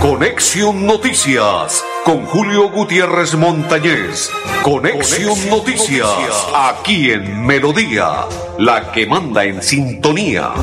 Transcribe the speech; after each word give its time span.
Conexión 0.00 0.86
Noticias 0.86 1.84
con 2.04 2.24
Julio 2.26 2.70
Gutiérrez 2.70 3.34
Montañez. 3.34 4.30
Conexión, 4.62 5.34
Noticias, 5.50 6.08
aquí 6.54 7.10
en 7.10 7.44
Melodía, 7.44 8.28
la 8.58 8.92
que 8.92 9.04
manda 9.06 9.42
en 9.42 9.60
sintonía. 9.60 10.54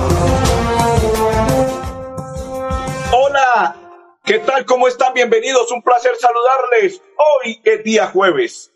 Hola, 3.11 3.75
¿qué 4.23 4.39
tal? 4.39 4.65
¿Cómo 4.65 4.87
están? 4.87 5.13
Bienvenidos, 5.13 5.69
un 5.73 5.81
placer 5.81 6.15
saludarles. 6.15 7.01
Hoy 7.17 7.59
es 7.65 7.83
día 7.83 8.07
jueves. 8.07 8.71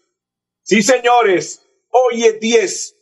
Sí, 0.63 0.83
señores, 0.83 1.65
hoy 1.89 2.25
es 2.25 2.37
10 2.41 2.97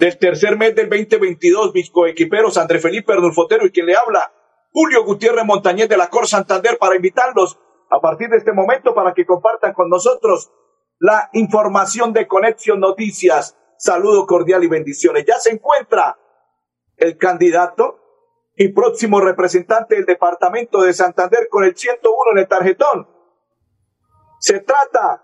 del 0.00 0.16
tercer 0.16 0.56
mes 0.56 0.74
del 0.74 0.88
2022, 0.88 1.74
mis 1.74 1.90
coequiperos 1.90 2.56
André 2.56 2.78
Felipe 2.78 3.12
Ardulfotero 3.12 3.66
y 3.66 3.70
quien 3.70 3.84
le 3.84 3.94
habla, 3.94 4.32
Julio 4.72 5.04
Gutiérrez 5.04 5.44
Montañez 5.44 5.90
de 5.90 5.98
la 5.98 6.08
Cor 6.08 6.26
Santander, 6.26 6.78
para 6.78 6.96
invitarlos 6.96 7.60
a 7.90 8.00
partir 8.00 8.30
de 8.30 8.38
este 8.38 8.52
momento 8.52 8.94
para 8.94 9.12
que 9.12 9.26
compartan 9.26 9.74
con 9.74 9.90
nosotros 9.90 10.50
la 10.98 11.28
información 11.34 12.14
de 12.14 12.26
Conexión 12.26 12.80
Noticias. 12.80 13.58
Saludo 13.76 14.26
cordial 14.26 14.64
y 14.64 14.68
bendiciones. 14.68 15.26
Ya 15.26 15.38
se 15.38 15.50
encuentra 15.50 16.18
el 16.96 17.18
candidato 17.18 17.98
y 18.56 18.68
próximo 18.68 19.20
representante 19.20 19.96
del 19.96 20.06
departamento 20.06 20.80
de 20.80 20.94
Santander 20.94 21.48
con 21.50 21.64
el 21.64 21.76
101 21.76 22.16
en 22.32 22.38
el 22.38 22.48
tarjetón. 22.48 23.06
Se 24.38 24.60
trata 24.60 25.22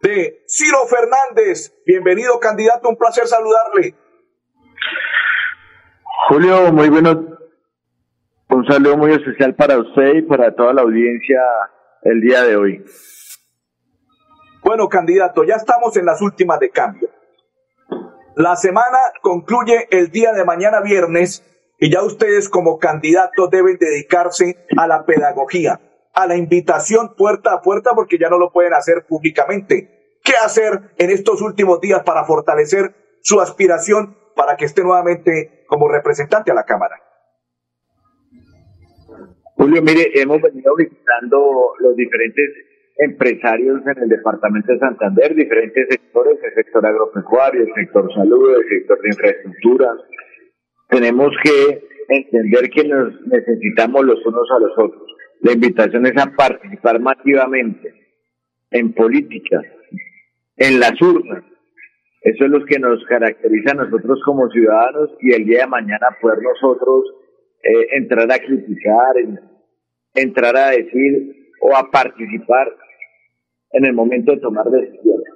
de 0.00 0.42
Ciro 0.46 0.78
Fernández. 0.88 1.74
Bienvenido, 1.86 2.38
candidato. 2.40 2.88
Un 2.88 2.96
placer 2.96 3.26
saludarle. 3.26 3.94
Julio, 6.28 6.72
muy 6.72 6.88
bueno. 6.88 7.38
Un 8.48 8.66
saludo 8.66 8.96
muy 8.96 9.12
especial 9.12 9.54
para 9.54 9.78
usted 9.78 10.14
y 10.16 10.22
para 10.22 10.54
toda 10.54 10.72
la 10.72 10.82
audiencia 10.82 11.40
el 12.02 12.20
día 12.20 12.42
de 12.42 12.56
hoy. 12.56 12.84
Bueno, 14.62 14.88
candidato, 14.88 15.44
ya 15.44 15.54
estamos 15.54 15.96
en 15.96 16.06
las 16.06 16.20
últimas 16.20 16.58
de 16.60 16.70
cambio. 16.70 17.08
La 18.36 18.56
semana 18.56 18.98
concluye 19.22 19.86
el 19.90 20.10
día 20.10 20.32
de 20.32 20.44
mañana 20.44 20.80
viernes 20.80 21.44
y 21.78 21.90
ya 21.90 22.02
ustedes 22.02 22.48
como 22.48 22.78
candidatos 22.78 23.50
deben 23.50 23.78
dedicarse 23.78 24.66
a 24.76 24.86
la 24.86 25.04
pedagogía, 25.04 25.80
a 26.14 26.26
la 26.26 26.36
invitación 26.36 27.14
puerta 27.16 27.52
a 27.52 27.62
puerta 27.62 27.92
porque 27.94 28.18
ya 28.18 28.28
no 28.28 28.38
lo 28.38 28.52
pueden 28.52 28.74
hacer 28.74 29.06
públicamente. 29.06 30.18
¿Qué 30.22 30.32
hacer 30.44 30.92
en 30.98 31.10
estos 31.10 31.40
últimos 31.42 31.80
días 31.80 32.02
para 32.04 32.24
fortalecer 32.24 32.94
su 33.22 33.40
aspiración 33.40 34.16
para 34.36 34.56
que 34.56 34.64
esté 34.64 34.82
nuevamente 34.82 35.64
como 35.66 35.88
representante 35.88 36.50
a 36.50 36.54
la 36.54 36.64
Cámara? 36.64 36.96
Julio, 39.56 39.82
mire, 39.82 40.10
hemos 40.14 40.40
venido 40.40 40.74
visitando 40.74 41.74
los 41.80 41.94
diferentes 41.94 42.48
empresarios 42.96 43.80
en 43.86 44.02
el 44.02 44.08
departamento 44.08 44.72
de 44.72 44.78
Santander, 44.78 45.34
diferentes 45.34 45.86
sectores, 45.88 46.38
el 46.42 46.54
sector 46.54 46.84
agropecuario, 46.84 47.62
el 47.62 47.72
sector 47.74 48.12
salud, 48.14 48.56
el 48.56 48.68
sector 48.68 49.00
de 49.00 49.08
infraestructura. 49.08 49.88
Tenemos 50.88 51.30
que 51.42 51.88
entender 52.08 52.70
que 52.70 52.88
nos 52.88 53.26
necesitamos 53.26 54.04
los 54.04 54.24
unos 54.26 54.48
a 54.50 54.58
los 54.60 54.72
otros. 54.78 55.09
La 55.42 55.52
invitación 55.52 56.06
es 56.06 56.16
a 56.16 56.30
participar 56.36 57.00
masivamente 57.00 57.94
en 58.70 58.92
política, 58.92 59.62
en 60.56 60.80
las 60.80 61.00
urnas. 61.00 61.44
Eso 62.22 62.44
es 62.44 62.50
lo 62.50 62.64
que 62.66 62.78
nos 62.78 63.02
caracteriza 63.06 63.72
a 63.72 63.84
nosotros 63.84 64.20
como 64.24 64.50
ciudadanos 64.50 65.10
y 65.20 65.32
el 65.32 65.46
día 65.46 65.60
de 65.60 65.66
mañana 65.68 66.08
poder 66.20 66.38
nosotros 66.42 67.04
eh, 67.62 67.86
entrar 67.92 68.30
a 68.30 68.38
criticar, 68.38 69.16
entrar 70.14 70.56
a 70.56 70.70
decir 70.70 71.52
o 71.62 71.74
a 71.74 71.90
participar 71.90 72.68
en 73.72 73.86
el 73.86 73.94
momento 73.94 74.32
de 74.32 74.40
tomar 74.40 74.66
decisiones. 74.66 75.28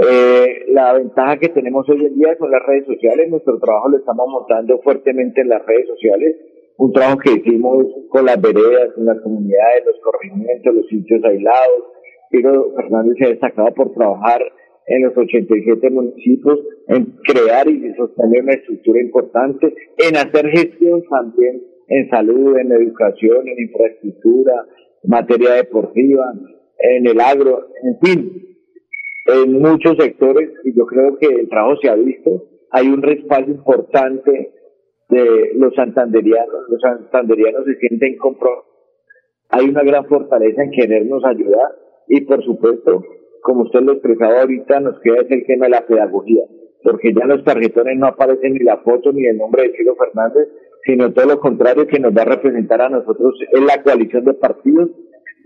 Eh, 0.00 0.64
la 0.68 0.92
ventaja 0.92 1.38
que 1.38 1.48
tenemos 1.48 1.88
hoy 1.88 2.06
en 2.06 2.14
día 2.16 2.36
son 2.38 2.50
las 2.50 2.64
redes 2.66 2.86
sociales. 2.86 3.28
Nuestro 3.30 3.58
trabajo 3.58 3.90
lo 3.90 3.98
estamos 3.98 4.26
montando 4.28 4.80
fuertemente 4.80 5.40
en 5.40 5.48
las 5.48 5.64
redes 5.66 5.86
sociales. 5.88 6.36
Un 6.78 6.92
trabajo 6.92 7.18
que 7.18 7.32
hicimos 7.32 7.86
con 8.08 8.24
las 8.24 8.40
veredas, 8.40 8.92
con 8.94 9.04
las 9.04 9.20
comunidades, 9.20 9.84
los 9.84 10.00
corregimientos, 10.02 10.74
los 10.74 10.86
sitios 10.86 11.22
aislados. 11.24 11.84
Pero 12.30 12.72
Fernández 12.76 13.16
se 13.18 13.24
ha 13.24 13.28
destacado 13.30 13.74
por 13.74 13.92
trabajar 13.94 14.40
en 14.86 15.02
los 15.02 15.16
87 15.16 15.90
municipios, 15.90 16.60
en 16.86 17.16
crear 17.24 17.68
y 17.68 17.92
sostener 17.94 18.42
una 18.42 18.54
estructura 18.54 19.00
importante, 19.02 19.74
en 19.98 20.16
hacer 20.16 20.48
gestión 20.50 21.02
también 21.10 21.62
en 21.88 22.08
salud, 22.10 22.56
en 22.58 22.72
educación, 22.72 23.48
en 23.48 23.60
infraestructura, 23.60 24.66
materia 25.04 25.54
deportiva, 25.54 26.32
en 26.78 27.06
el 27.06 27.20
agro, 27.20 27.68
en 27.82 27.98
fin, 28.00 28.32
en 29.26 29.52
muchos 29.52 29.96
sectores, 29.98 30.50
y 30.64 30.76
yo 30.76 30.86
creo 30.86 31.18
que 31.18 31.26
el 31.26 31.48
trabajo 31.48 31.76
se 31.82 31.88
ha 31.88 31.94
visto, 31.94 32.44
hay 32.70 32.88
un 32.88 33.02
respaldo 33.02 33.50
importante 33.50 34.52
de 35.08 35.52
los 35.54 35.74
santanderianos, 35.74 36.68
los 36.68 36.80
santanderianos 36.80 37.64
se 37.64 37.76
sienten 37.76 38.16
compromisos, 38.18 38.66
hay 39.50 39.68
una 39.68 39.82
gran 39.82 40.04
fortaleza 40.06 40.62
en 40.62 40.70
querernos 40.70 41.24
ayudar, 41.24 41.72
y 42.08 42.20
por 42.22 42.44
supuesto, 42.44 43.04
como 43.42 43.62
usted 43.62 43.80
lo 43.80 43.92
expresaba 43.92 44.42
ahorita, 44.42 44.80
nos 44.80 45.00
queda 45.00 45.22
el 45.28 45.46
tema 45.46 45.66
de 45.66 45.70
la 45.70 45.86
pedagogía, 45.86 46.42
porque 46.82 47.12
ya 47.14 47.22
en 47.22 47.28
los 47.28 47.44
tarjetones 47.44 47.98
no 47.98 48.06
aparecen 48.06 48.54
ni 48.54 48.60
la 48.60 48.78
foto 48.78 49.12
ni 49.12 49.26
el 49.26 49.38
nombre 49.38 49.62
de 49.62 49.72
Chilo 49.72 49.96
Fernández, 49.96 50.48
sino 50.84 51.12
todo 51.12 51.26
lo 51.26 51.40
contrario 51.40 51.86
que 51.86 51.98
nos 51.98 52.16
va 52.16 52.22
a 52.22 52.36
representar 52.36 52.82
a 52.82 52.88
nosotros 52.88 53.34
en 53.52 53.66
la 53.66 53.82
coalición 53.82 54.24
de 54.24 54.34
partidos, 54.34 54.90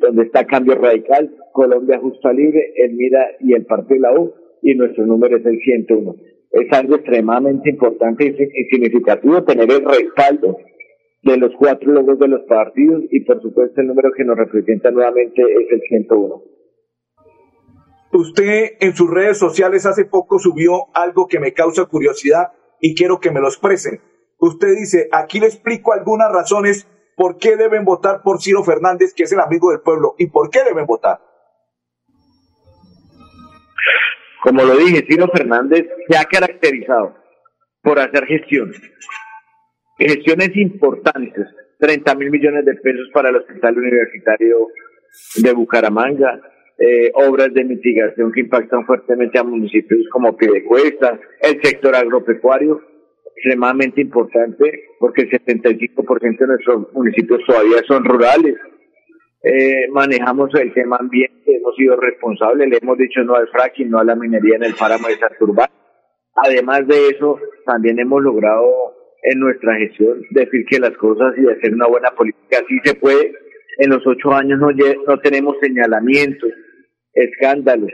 donde 0.01 0.25
está 0.25 0.45
Cambio 0.45 0.75
Radical, 0.75 1.37
Colombia 1.53 2.01
Justa 2.01 2.33
Libre, 2.33 2.73
el 2.77 2.95
MIRA 2.95 3.37
y 3.41 3.55
el 3.55 3.65
Partido 3.67 3.95
de 3.95 4.01
la 4.01 4.21
U, 4.21 4.33
y 4.63 4.75
nuestro 4.75 5.07
número 5.07 5.37
es 5.37 5.47
el 5.47 5.59
101. 5.59 6.15
Es 6.53 6.73
algo 6.73 6.97
extremadamente 6.97 7.71
importante 7.71 8.27
y 8.27 8.65
significativo 8.71 9.43
tener 9.45 9.71
el 9.71 9.85
respaldo 9.85 10.59
de 11.23 11.37
los 11.37 11.53
cuatro 11.59 11.93
logos 11.93 12.19
de 12.19 12.29
los 12.29 12.43
partidos 12.43 13.05
y 13.11 13.21
por 13.21 13.41
supuesto 13.41 13.81
el 13.81 13.87
número 13.87 14.11
que 14.17 14.25
nos 14.25 14.37
representa 14.37 14.91
nuevamente 14.91 15.43
es 15.43 15.73
el 15.73 15.81
101. 15.89 16.43
Usted 18.13 18.73
en 18.81 18.95
sus 18.95 19.11
redes 19.11 19.39
sociales 19.39 19.87
hace 19.87 20.05
poco 20.05 20.39
subió 20.39 20.89
algo 20.95 21.27
que 21.29 21.41
me 21.41 21.55
causa 21.55 21.87
curiosidad 21.87 22.53
y 22.81 22.95
quiero 22.95 23.21
que 23.21 23.31
me 23.31 23.41
lo 23.41 23.47
expresen. 23.47 24.01
Usted 24.39 24.75
dice, 24.77 25.09
aquí 25.13 25.41
le 25.41 25.47
explico 25.47 25.93
algunas 25.93 26.31
razones 26.31 26.87
por 27.17 27.39
qué 27.39 27.57
deben 27.57 27.85
votar 27.85 28.21
por 28.23 28.43
Ciro 28.43 28.65
Fernández, 28.65 29.15
que 29.15 29.23
es 29.23 29.33
el 29.33 29.41
amigo 29.41 29.71
del 29.71 29.81
pueblo, 29.81 30.15
y 30.19 30.27
por 30.27 30.51
qué 30.51 30.65
deben 30.65 30.85
votar. 30.85 31.21
Como 34.43 34.65
lo 34.65 34.77
dije, 34.77 35.07
Ciro 35.09 35.29
Fernández 35.33 35.87
se 36.09 36.17
ha 36.19 36.25
caracterizado 36.25 37.15
por 37.81 37.99
hacer 38.01 38.27
gestiones. 38.27 38.81
Gestiones 39.99 40.51
importantes, 40.57 41.47
30 41.79 42.15
mil 42.17 42.31
millones 42.31 42.65
de 42.65 42.75
pesos 42.75 43.09
para 43.13 43.29
el 43.29 43.37
Hospital 43.37 43.79
Universitario 43.79 44.67
de 45.37 45.53
Bucaramanga, 45.53 46.41
eh, 46.79 47.13
obras 47.15 47.55
de 47.55 47.65
mitigación 47.65 48.33
que 48.33 48.41
impactan 48.41 48.85
fuertemente 48.85 49.39
a 49.39 49.45
municipios 49.45 50.01
como 50.11 50.37
Piedecuesta, 50.37 51.21
el 51.41 51.63
sector 51.63 51.95
agropecuario, 51.95 52.81
extremadamente 53.37 54.01
importante 54.01 54.87
porque 54.99 55.23
el 55.23 55.31
75% 55.31 56.39
de 56.39 56.47
nuestros 56.47 56.93
municipios 56.93 57.41
todavía 57.47 57.83
son 57.87 58.05
rurales. 58.05 58.57
Eh, 59.45 59.89
manejamos 59.91 60.51
el 60.55 60.73
tema 60.73 60.99
ambiente, 60.99 61.57
hemos 61.57 61.75
sido 61.77 61.97
responsables, 61.97 62.69
le 62.69 62.79
hemos 62.81 62.97
dicho 62.97 63.23
no 63.25 63.35
al 63.35 63.49
fracking, 63.49 63.91
no 63.91 63.99
a 63.99 64.05
la 64.05 64.15
minería 64.15 64.57
en 64.57 64.65
el 64.65 64.75
páramo 64.75 65.09
de 65.09 65.17
Santurbán. 65.17 65.69
Además 66.37 66.87
de 66.87 67.09
eso, 67.09 67.39
también 67.67 67.99
hemos 67.99 68.23
logrado 68.23 68.71
en 69.23 69.41
nuestra 69.41 69.77
gestión 69.77 70.23
decir 70.31 70.65
que 70.69 70.79
las 70.79 70.97
cosas 70.97 71.35
y 71.37 71.49
hacer 71.49 71.75
una 71.75 71.87
buena 71.87 72.11
política 72.11 72.59
sí 72.69 72.79
se 72.85 72.95
puede. 72.95 73.35
En 73.79 73.91
los 73.91 74.07
ocho 74.07 74.33
años 74.33 74.61
no, 74.61 74.69
no 74.71 75.19
tenemos 75.19 75.57
señalamientos, 75.61 76.51
escándalos, 77.15 77.91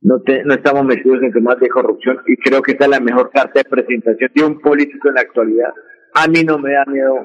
no, 0.00 0.16
no 0.44 0.54
estamos 0.54 0.84
metidos 0.84 1.22
en 1.22 1.32
temas 1.32 1.58
de 1.60 1.68
corrupción 1.68 2.18
y 2.26 2.36
creo 2.36 2.60
que 2.62 2.72
esta 2.72 2.84
es 2.84 2.90
la 2.90 3.00
mejor 3.00 3.30
carta 3.30 3.60
de 3.60 3.64
presentación 3.64 4.30
de 4.34 4.44
un 4.44 4.60
político 4.60 5.08
en 5.08 5.14
la 5.14 5.22
actualidad. 5.22 5.72
A 6.14 6.28
mí 6.28 6.42
no 6.44 6.58
me 6.58 6.72
da 6.72 6.84
miedo 6.86 7.24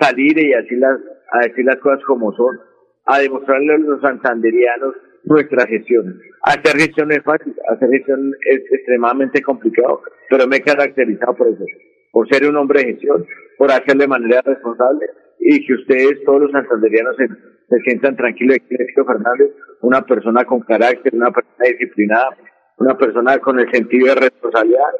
salir 0.00 0.38
y 0.38 0.52
así 0.54 0.76
las, 0.76 0.98
a 1.32 1.46
decir 1.46 1.64
las 1.64 1.76
cosas 1.76 2.02
como 2.04 2.32
son, 2.32 2.58
a 3.06 3.20
demostrarle 3.20 3.74
a 3.74 3.78
los 3.78 4.00
santanderianos 4.00 4.94
nuestra 5.24 5.66
gestión. 5.66 6.20
Hacer 6.42 6.76
gestión 6.76 7.10
es 7.12 7.22
fácil, 7.22 7.54
hacer 7.68 7.88
gestión 7.90 8.32
es 8.44 8.60
extremadamente 8.70 9.42
complicado, 9.42 10.02
pero 10.30 10.46
me 10.46 10.56
he 10.56 10.60
caracterizado 10.60 11.34
por 11.34 11.48
eso, 11.48 11.64
por 12.12 12.28
ser 12.28 12.48
un 12.48 12.56
hombre 12.56 12.80
de 12.80 12.92
gestión, 12.92 13.26
por 13.58 13.70
hacerlo 13.70 14.02
de 14.02 14.08
manera 14.08 14.42
responsable 14.42 15.06
y 15.38 15.66
que 15.66 15.74
ustedes, 15.74 16.24
todos 16.24 16.42
los 16.42 16.52
santanderianos, 16.52 17.16
se, 17.16 17.28
se 17.28 17.82
sientan 17.84 18.16
tranquilos 18.16 18.56
de 18.56 18.76
que 18.76 19.04
Fernández, 19.04 19.50
una 19.82 20.02
persona 20.02 20.44
con 20.44 20.60
carácter, 20.60 21.14
una 21.14 21.30
persona 21.30 21.64
disciplinada, 21.70 22.36
una 22.78 22.96
persona 22.96 23.38
con 23.38 23.58
el 23.58 23.70
sentido 23.70 24.06
de 24.06 24.20
responsabilidad, 24.20 24.92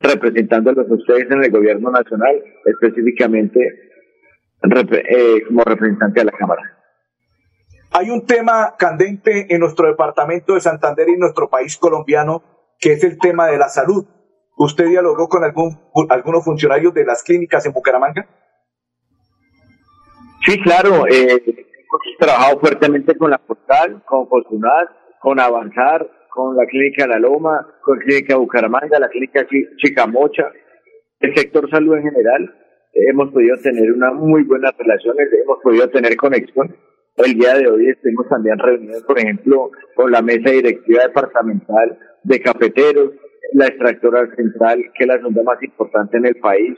representándolos 0.00 0.90
a 0.90 0.94
ustedes 0.94 1.30
en 1.30 1.44
el 1.44 1.50
gobierno 1.50 1.90
nacional, 1.90 2.42
específicamente 2.64 3.60
eh, 4.62 5.42
como 5.46 5.62
representante 5.64 6.20
de 6.20 6.26
la 6.26 6.32
Cámara. 6.32 6.81
Hay 7.94 8.08
un 8.08 8.24
tema 8.24 8.74
candente 8.78 9.46
en 9.50 9.60
nuestro 9.60 9.86
departamento 9.86 10.54
de 10.54 10.60
Santander 10.60 11.08
y 11.10 11.12
en 11.12 11.20
nuestro 11.20 11.50
país 11.50 11.76
colombiano, 11.76 12.42
que 12.78 12.92
es 12.92 13.04
el 13.04 13.18
tema 13.18 13.48
de 13.48 13.58
la 13.58 13.68
salud. 13.68 14.06
¿Usted 14.56 14.86
dialogó 14.86 15.28
con 15.28 15.44
algún, 15.44 15.78
algunos 16.08 16.42
funcionarios 16.42 16.94
de 16.94 17.04
las 17.04 17.22
clínicas 17.22 17.66
en 17.66 17.72
Bucaramanga? 17.72 18.26
Sí, 20.46 20.58
claro. 20.62 21.06
Eh, 21.06 21.42
hemos 21.46 22.18
trabajado 22.18 22.60
fuertemente 22.60 23.16
con 23.16 23.30
la 23.30 23.38
Portal, 23.38 24.02
con 24.06 24.26
Fortunat, 24.26 24.88
con 25.20 25.38
Avanzar, 25.38 26.08
con 26.30 26.56
la 26.56 26.64
Clínica 26.64 27.06
La 27.06 27.18
Loma, 27.18 27.66
con 27.82 27.98
la 27.98 28.04
Clínica 28.04 28.36
Bucaramanga, 28.36 28.98
la 28.98 29.10
Clínica 29.10 29.46
Chicamocha, 29.76 30.50
el 31.20 31.34
sector 31.36 31.68
salud 31.68 31.96
en 31.96 32.04
general. 32.04 32.54
Hemos 32.94 33.30
podido 33.32 33.56
tener 33.62 33.92
unas 33.92 34.14
muy 34.14 34.44
buenas 34.44 34.72
relaciones, 34.78 35.28
hemos 35.44 35.58
podido 35.62 35.90
tener 35.90 36.16
conexión. 36.16 36.74
El 37.16 37.34
día 37.34 37.54
de 37.54 37.68
hoy 37.68 37.88
estamos 37.88 38.26
también 38.28 38.58
reunidos, 38.58 39.02
por 39.02 39.18
ejemplo, 39.18 39.70
con 39.94 40.10
la 40.10 40.22
mesa 40.22 40.50
directiva 40.50 41.02
departamental 41.02 41.98
de 42.22 42.40
cafeteros, 42.40 43.10
la 43.52 43.66
extractora 43.66 44.34
central, 44.34 44.82
que 44.94 45.04
es 45.04 45.06
la 45.06 45.16
segunda 45.16 45.42
más 45.42 45.62
importante 45.62 46.16
en 46.16 46.26
el 46.26 46.36
país, 46.36 46.74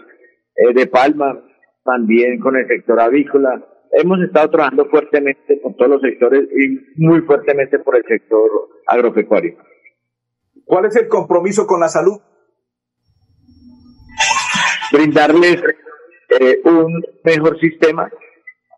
eh, 0.57 0.75
de 0.75 0.87
Palma, 0.89 1.41
también 1.85 2.41
con 2.41 2.57
el 2.57 2.67
sector 2.67 3.01
avícola. 3.01 3.65
Hemos 3.93 4.21
estado 4.23 4.51
trabajando 4.51 4.87
fuertemente 4.87 5.61
con 5.63 5.77
todos 5.77 5.93
los 5.93 6.03
sectores 6.03 6.49
y 6.51 7.01
muy 7.01 7.21
fuertemente 7.21 7.79
por 7.79 7.97
el 7.97 8.05
sector 8.05 8.51
agropecuario. 8.87 9.57
¿Cuál 10.65 10.87
es 10.87 10.97
el 10.97 11.07
compromiso 11.07 11.65
con 11.67 11.79
la 11.79 11.89
salud? 11.89 12.21
Brindarles 14.93 15.63
eh, 16.41 16.61
un 16.65 17.05
mejor 17.23 17.61
sistema 17.61 18.11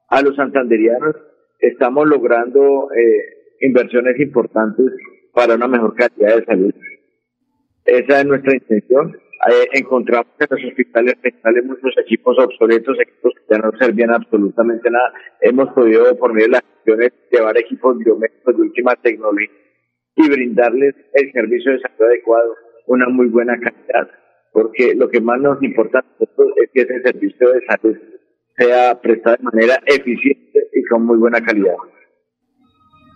a 0.08 0.22
los 0.22 0.36
santanderianos. 0.36 1.16
Estamos 1.58 2.06
logrando 2.06 2.88
eh, 2.92 3.56
inversiones 3.60 4.18
importantes 4.20 4.92
para 5.32 5.54
una 5.54 5.68
mejor 5.68 5.94
calidad 5.94 6.36
de 6.36 6.44
salud. 6.44 6.74
Esa 7.84 8.20
es 8.20 8.26
nuestra 8.26 8.54
intención 8.54 9.16
eh, 9.48 9.68
encontramos 9.74 10.26
en 10.40 10.46
los 10.50 10.64
hospitales 10.64 11.14
regionales 11.22 11.64
muchos 11.64 11.94
equipos 11.98 12.36
obsoletos, 12.38 12.98
equipos 12.98 13.32
que 13.34 13.54
ya 13.54 13.58
no 13.58 13.70
servían 13.78 14.10
absolutamente 14.10 14.90
nada. 14.90 15.12
Hemos 15.40 15.72
podido, 15.74 16.16
por 16.16 16.32
medio 16.32 16.46
de 16.46 16.52
las 16.52 16.62
acciones, 16.62 17.12
llevar 17.30 17.56
equipos 17.58 17.98
biomédicos 17.98 18.56
de 18.56 18.62
última 18.62 18.96
tecnología 18.96 19.50
y 20.16 20.28
brindarles 20.28 20.94
el 21.12 21.32
servicio 21.32 21.72
de 21.72 21.80
salud 21.80 22.06
adecuado, 22.06 22.56
una 22.86 23.08
muy 23.08 23.26
buena 23.26 23.58
calidad. 23.60 24.10
Porque 24.52 24.94
lo 24.94 25.10
que 25.10 25.20
más 25.20 25.38
nos 25.38 25.62
importa 25.62 26.02
es 26.18 26.70
que 26.72 26.80
ese 26.80 27.02
servicio 27.02 27.52
de 27.52 27.60
salud 27.66 27.96
sea 28.56 29.00
prestado 29.00 29.36
de 29.36 29.44
manera 29.44 29.74
eficiente 29.86 30.45
con 30.86 31.04
muy 31.04 31.16
buena 31.18 31.42
calidad. 31.42 31.74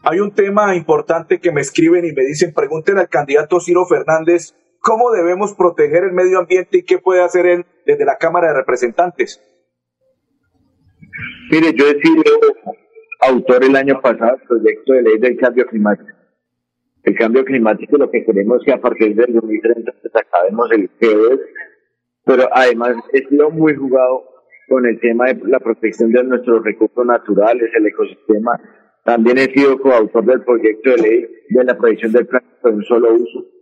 Hay 0.02 0.20
un 0.20 0.32
tema 0.32 0.74
importante 0.74 1.40
que 1.40 1.52
me 1.52 1.60
escriben 1.60 2.04
y 2.04 2.12
me 2.12 2.24
dicen, 2.24 2.54
pregúntenle 2.54 3.02
al 3.02 3.08
candidato 3.08 3.60
Ciro 3.60 3.84
Fernández 3.86 4.54
cómo 4.80 5.10
debemos 5.10 5.54
proteger 5.54 6.04
el 6.04 6.12
medio 6.12 6.38
ambiente 6.38 6.78
y 6.78 6.82
qué 6.84 6.98
puede 6.98 7.22
hacer 7.22 7.46
él 7.46 7.66
desde 7.84 8.04
la 8.04 8.16
Cámara 8.16 8.48
de 8.48 8.54
Representantes. 8.54 9.42
Mire, 11.50 11.74
yo 11.74 11.86
he 11.86 12.00
sido 12.00 12.22
autor 13.20 13.64
el 13.64 13.76
año 13.76 14.00
pasado 14.00 14.36
del 14.36 14.46
proyecto 14.46 14.92
de 14.94 15.02
ley 15.02 15.18
del 15.18 15.36
cambio 15.36 15.66
climático. 15.66 16.10
El 17.02 17.14
cambio 17.16 17.44
climático 17.44 17.96
lo 17.96 18.10
que 18.10 18.24
queremos 18.24 18.60
es 18.60 18.64
que 18.64 18.72
a 18.72 18.80
partir 18.80 19.14
del 19.14 19.34
2030 19.34 19.92
pues, 20.00 20.16
acabemos 20.16 20.70
el 20.72 20.90
CO2, 20.98 21.40
pero 22.24 22.48
además 22.52 22.96
he 23.12 23.26
sido 23.26 23.50
muy 23.50 23.74
jugado 23.74 24.29
con 24.70 24.86
el 24.86 24.98
tema 25.00 25.26
de 25.26 25.40
la 25.48 25.58
protección 25.58 26.12
de 26.12 26.24
nuestros 26.24 26.64
recursos 26.64 27.04
naturales, 27.04 27.70
el 27.74 27.86
ecosistema. 27.86 28.58
También 29.04 29.36
he 29.36 29.52
sido 29.52 29.78
coautor 29.78 30.24
del 30.24 30.42
proyecto 30.42 30.90
de 30.92 30.96
ley 30.96 31.28
de 31.50 31.64
la 31.64 31.76
protección 31.76 32.12
del 32.12 32.26
plástico 32.26 32.70
de 32.70 32.74
un 32.76 32.84
solo 32.84 33.14
uso 33.14 33.60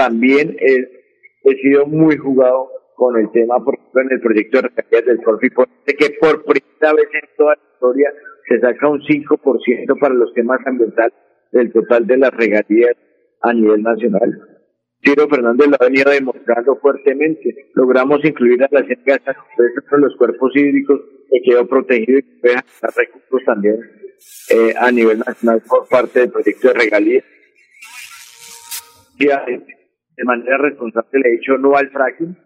también 0.00 0.56
he, 0.58 1.54
sido 1.56 1.86
muy 1.86 2.16
jugado 2.16 2.70
con 2.94 3.18
el 3.18 3.30
tema, 3.32 3.62
por 3.62 3.74
ejemplo, 3.74 4.00
en 4.02 4.12
el 4.12 4.20
proyecto 4.20 4.62
de 4.62 4.68
regalías 4.68 5.04
del 5.04 5.22
Corfipo, 5.22 5.66
de 5.86 5.94
que 5.94 6.16
por 6.18 6.42
primera 6.44 6.94
vez 6.94 7.08
en 7.12 7.28
toda 7.36 7.54
la 7.54 7.62
historia 7.74 8.12
se 8.48 8.60
saca 8.60 8.88
un 8.88 9.00
5% 9.00 10.00
para 10.00 10.14
los 10.14 10.32
temas 10.32 10.60
ambientales 10.66 11.12
del 11.52 11.70
total 11.72 12.06
de 12.06 12.16
las 12.16 12.30
regalías 12.30 12.96
a 13.42 13.52
nivel 13.52 13.82
nacional. 13.82 14.59
Ciro 15.02 15.28
Fernández 15.28 15.68
lo 15.68 15.76
ha 15.80 15.84
venido 15.84 16.10
demostrando 16.10 16.76
fuertemente. 16.76 17.70
Logramos 17.74 18.24
incluir 18.24 18.62
a 18.62 18.68
las 18.70 18.88
empresas 18.90 19.36
entre 19.56 19.98
los 19.98 20.16
cuerpos 20.16 20.52
hídricos 20.54 21.00
que 21.30 21.40
quedó 21.42 21.66
protegido 21.66 22.18
y 22.18 22.40
que 22.40 22.54
recursos 22.96 23.44
también 23.46 23.76
eh, 24.50 24.74
a 24.78 24.90
nivel 24.90 25.20
nacional 25.20 25.62
por 25.66 25.88
parte 25.88 26.20
del 26.20 26.30
proyecto 26.30 26.68
de 26.68 26.74
regalías 26.74 27.24
de 29.26 30.24
manera 30.24 30.58
responsable 30.58 31.20
le 31.20 31.28
he 31.28 31.32
dicho 31.32 31.58
no 31.58 31.76
al 31.76 31.90
fracking. 31.90 32.36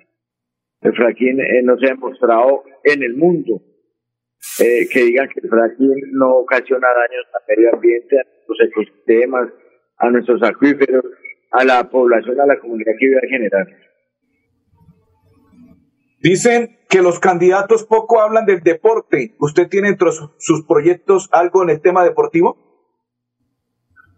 El 0.80 0.94
fracking 0.94 1.40
eh, 1.40 1.62
no 1.62 1.78
se 1.78 1.86
ha 1.86 1.90
demostrado 1.90 2.64
en 2.82 3.02
el 3.02 3.16
mundo 3.16 3.62
eh, 4.60 4.86
que 4.92 5.04
digan 5.04 5.28
que 5.28 5.40
el 5.40 5.48
fracking 5.48 6.12
no 6.12 6.36
ocasiona 6.36 6.88
daños 6.88 7.26
al 7.32 7.56
medio 7.56 7.74
ambiente, 7.74 8.18
a 8.18 8.22
nuestros 8.24 8.68
ecosistemas, 8.68 9.48
a 9.98 10.10
nuestros 10.10 10.42
acuíferos, 10.42 11.04
a 11.54 11.64
la 11.64 11.88
población, 11.88 12.40
a 12.40 12.46
la 12.46 12.58
comunidad 12.58 12.92
que 12.98 13.06
vive 13.06 13.20
en 13.22 13.28
general. 13.28 13.66
Dicen 16.20 16.78
que 16.88 17.02
los 17.02 17.20
candidatos 17.20 17.84
poco 17.84 18.20
hablan 18.20 18.46
del 18.46 18.60
deporte. 18.60 19.34
¿Usted 19.38 19.68
tiene 19.68 19.88
entre 19.88 20.10
sus 20.10 20.66
proyectos 20.66 21.28
algo 21.32 21.62
en 21.62 21.70
el 21.70 21.80
tema 21.80 22.02
deportivo? 22.02 22.56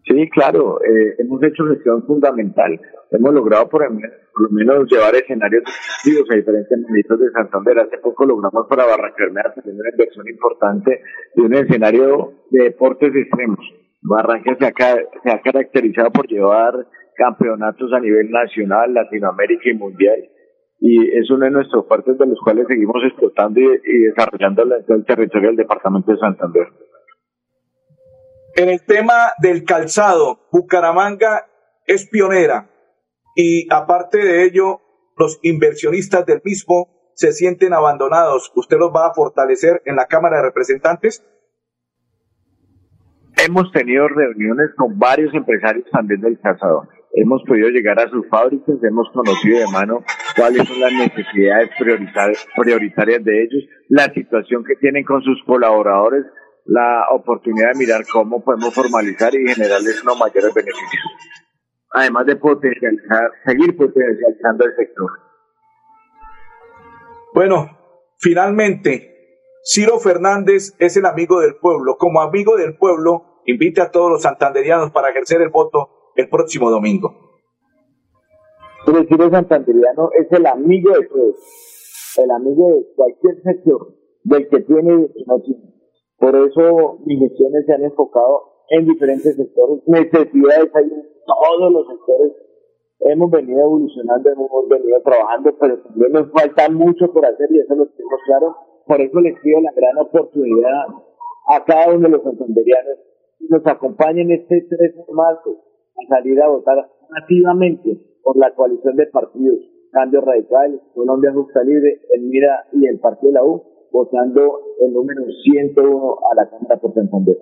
Sí, 0.05 0.31
claro, 0.31 0.81
eh, 0.83 1.17
hemos 1.19 1.43
hecho 1.43 1.67
gestión 1.67 2.06
fundamental. 2.06 2.81
Hemos 3.11 3.35
logrado 3.35 3.69
por, 3.69 3.83
lo 3.83 4.50
menos 4.50 4.91
llevar 4.91 5.15
escenarios 5.17 5.65
deportivos 5.65 6.31
a 6.31 6.37
diferentes 6.37 6.79
municipios 6.79 7.21
de 7.21 7.31
Santander. 7.33 7.79
Hace 7.81 7.99
poco 7.99 8.25
logramos 8.25 8.67
para 8.69 8.87
Barranquilla 8.87 9.53
tener 9.55 9.81
una 9.81 9.91
inversión 9.91 10.29
importante 10.29 11.03
de 11.35 11.43
un 11.43 11.55
escenario 11.55 12.33
de 12.50 12.65
deportes 12.65 13.15
extremos. 13.15 13.59
Barranca 14.03 14.56
se 14.59 14.65
ha, 14.65 14.97
se 15.25 15.31
ha 15.31 15.41
caracterizado 15.41 16.11
por 16.12 16.29
llevar 16.29 16.87
campeonatos 17.16 17.92
a 17.92 18.00
nivel 18.00 18.30
nacional, 18.30 18.92
Latinoamérica 18.92 19.70
y 19.70 19.74
mundial. 19.74 20.28
Y 20.78 21.10
es 21.16 21.30
uno 21.30 21.46
de 21.46 21.50
nuestros 21.50 21.86
partes 21.86 22.18
de 22.18 22.26
los 22.26 22.38
cuales 22.40 22.66
seguimos 22.68 22.96
explotando 23.06 23.61
y, 23.61 23.64
y 23.64 23.99
desarrollando 24.11 24.62
el 24.62 25.04
territorio 25.04 25.49
del 25.49 25.56
departamento 25.56 26.12
de 26.12 26.18
Santander. 26.18 26.66
En 28.56 28.68
el 28.68 28.85
tema 28.85 29.32
del 29.42 29.64
calzado, 29.64 30.49
Bucaramanga 30.50 31.46
es 31.87 32.08
pionera 32.08 32.70
y 33.35 33.66
aparte 33.70 34.16
de 34.16 34.44
ello, 34.44 34.80
los 35.18 35.38
inversionistas 35.42 36.25
del 36.25 36.40
mismo 36.42 36.88
se 37.14 37.32
sienten 37.32 37.75
abandonados. 37.75 38.50
¿Usted 38.54 38.78
los 38.78 38.90
va 38.90 39.08
a 39.08 39.14
fortalecer 39.14 39.82
en 39.85 39.96
la 39.96 40.06
Cámara 40.06 40.38
de 40.38 40.44
Representantes? 40.44 41.23
Hemos 43.46 43.70
tenido 43.73 44.08
reuniones 44.08 44.70
con 44.75 44.99
varios 44.99 45.35
empresarios 45.35 45.85
también 45.90 46.23
del 46.23 46.40
calzado. 46.40 46.88
Hemos 47.18 47.42
podido 47.49 47.70
llegar 47.70 47.99
a 47.99 48.11
sus 48.11 48.28
fábricas, 48.28 48.76
hemos 48.82 49.08
conocido 49.11 49.58
de 49.58 49.73
mano 49.73 50.04
cuáles 50.37 50.68
son 50.68 50.78
las 50.78 50.92
necesidades 50.92 51.70
prioritarias 52.54 53.25
de 53.25 53.42
ellos, 53.42 53.64
la 53.88 54.12
situación 54.12 54.62
que 54.64 54.76
tienen 54.76 55.02
con 55.02 55.23
sus 55.23 55.42
colaboradores 55.46 56.26
la 56.66 57.06
oportunidad 57.12 57.73
de 57.73 57.78
mirar 57.78 58.02
cómo 58.12 58.44
podemos 58.44 58.75
formalizar 58.75 59.35
y 59.35 59.49
generarles 59.49 60.02
unos 60.02 60.18
mayores 60.18 60.52
beneficios. 60.52 61.04
Además 61.92 62.26
de 62.26 62.37
potencializar, 62.37 63.30
seguir 63.46 63.75
potencializando 63.76 64.66
el 64.66 64.76
sector. 64.76 65.11
Bueno, 67.32 67.78
finalmente, 68.18 69.40
Ciro 69.64 69.99
Fernández 70.00 70.75
es 70.78 70.96
el 70.99 71.06
amigo 71.06 71.40
del 71.40 71.56
pueblo. 71.56 71.96
Como 71.96 72.20
amigo 72.20 72.56
del 72.56 72.76
pueblo, 72.76 73.40
invite 73.46 73.80
a 73.80 73.90
todos 73.90 74.11
los 74.11 74.23
santanderianos 74.23 74.90
para 74.90 75.11
ejercer 75.11 75.40
el 75.40 75.49
voto 75.49 75.96
el 76.16 76.28
próximo 76.28 76.70
domingo. 76.70 77.14
El 78.87 79.08
Ciro 79.08 79.30
Santanderiano 79.30 80.11
es 80.18 80.30
el 80.30 80.46
amigo 80.46 80.90
de 80.92 81.06
todos, 81.06 82.14
el 82.18 82.30
amigo 82.30 82.68
de 82.68 82.87
cualquier 82.94 83.42
sector, 83.42 83.94
del 84.23 84.49
que 84.49 84.61
tiene 84.61 85.08
y 85.14 85.25
no 85.26 85.40
tiene 85.40 85.76
por 86.18 86.35
eso 86.35 86.99
mis 87.04 87.20
gestiones 87.20 87.66
se 87.66 87.75
han 87.75 87.85
enfocado 87.85 88.64
en 88.70 88.87
diferentes 88.87 89.37
sectores, 89.37 89.82
necesidades 89.87 90.75
hay 90.75 90.85
en 90.85 91.04
todos 91.26 91.73
los 91.73 91.87
sectores. 91.87 92.32
Hemos 93.00 93.30
venido 93.30 93.61
evolucionando, 93.61 94.30
hemos 94.30 94.68
venido 94.68 95.00
trabajando, 95.04 95.54
pero 95.61 95.82
también 95.82 96.12
nos 96.12 96.32
falta 96.32 96.68
mucho 96.70 97.12
por 97.12 97.25
hacer 97.25 97.49
y 97.52 97.61
eso 97.61 97.75
lo 97.75 97.87
tenemos 97.87 98.20
claro. 98.26 98.56
Por 98.87 99.00
eso 99.00 99.20
les 99.20 99.38
pido 99.40 99.61
la 99.61 99.73
gran 99.73 99.99
oportunidad 99.99 100.87
a 101.49 101.64
cada 101.64 101.94
uno 101.94 102.08
de 102.08 102.16
los 102.16 102.23
santanderianos 102.23 102.99
que 103.38 103.46
nos 103.49 103.66
acompañen 103.66 104.32
este 104.32 104.66
3 104.68 104.96
de 104.96 105.12
marzo 105.12 105.62
a 105.97 106.09
salir 106.09 106.41
a 106.43 106.49
votar 106.49 106.79
activamente 107.17 107.99
por 108.23 108.37
la 108.37 108.55
coalición 108.55 108.97
de 108.97 109.07
partidos, 109.07 109.59
Cambio 109.93 110.21
Radical, 110.21 110.83
Colombia 110.95 111.33
Justa 111.33 111.62
Libre, 111.62 112.00
el 112.15 112.23
MIRA 112.23 112.67
y 112.73 112.87
el 112.87 112.99
Partido 112.99 113.29
de 113.29 113.35
la 113.35 113.45
U, 113.45 113.62
votando 113.93 114.61
el 114.81 114.93
número 114.93 115.23
101 115.45 116.17
a 116.31 116.35
la 116.35 116.50
Cámara 116.50 116.76
por 116.81 116.93
Santander. 116.93 117.37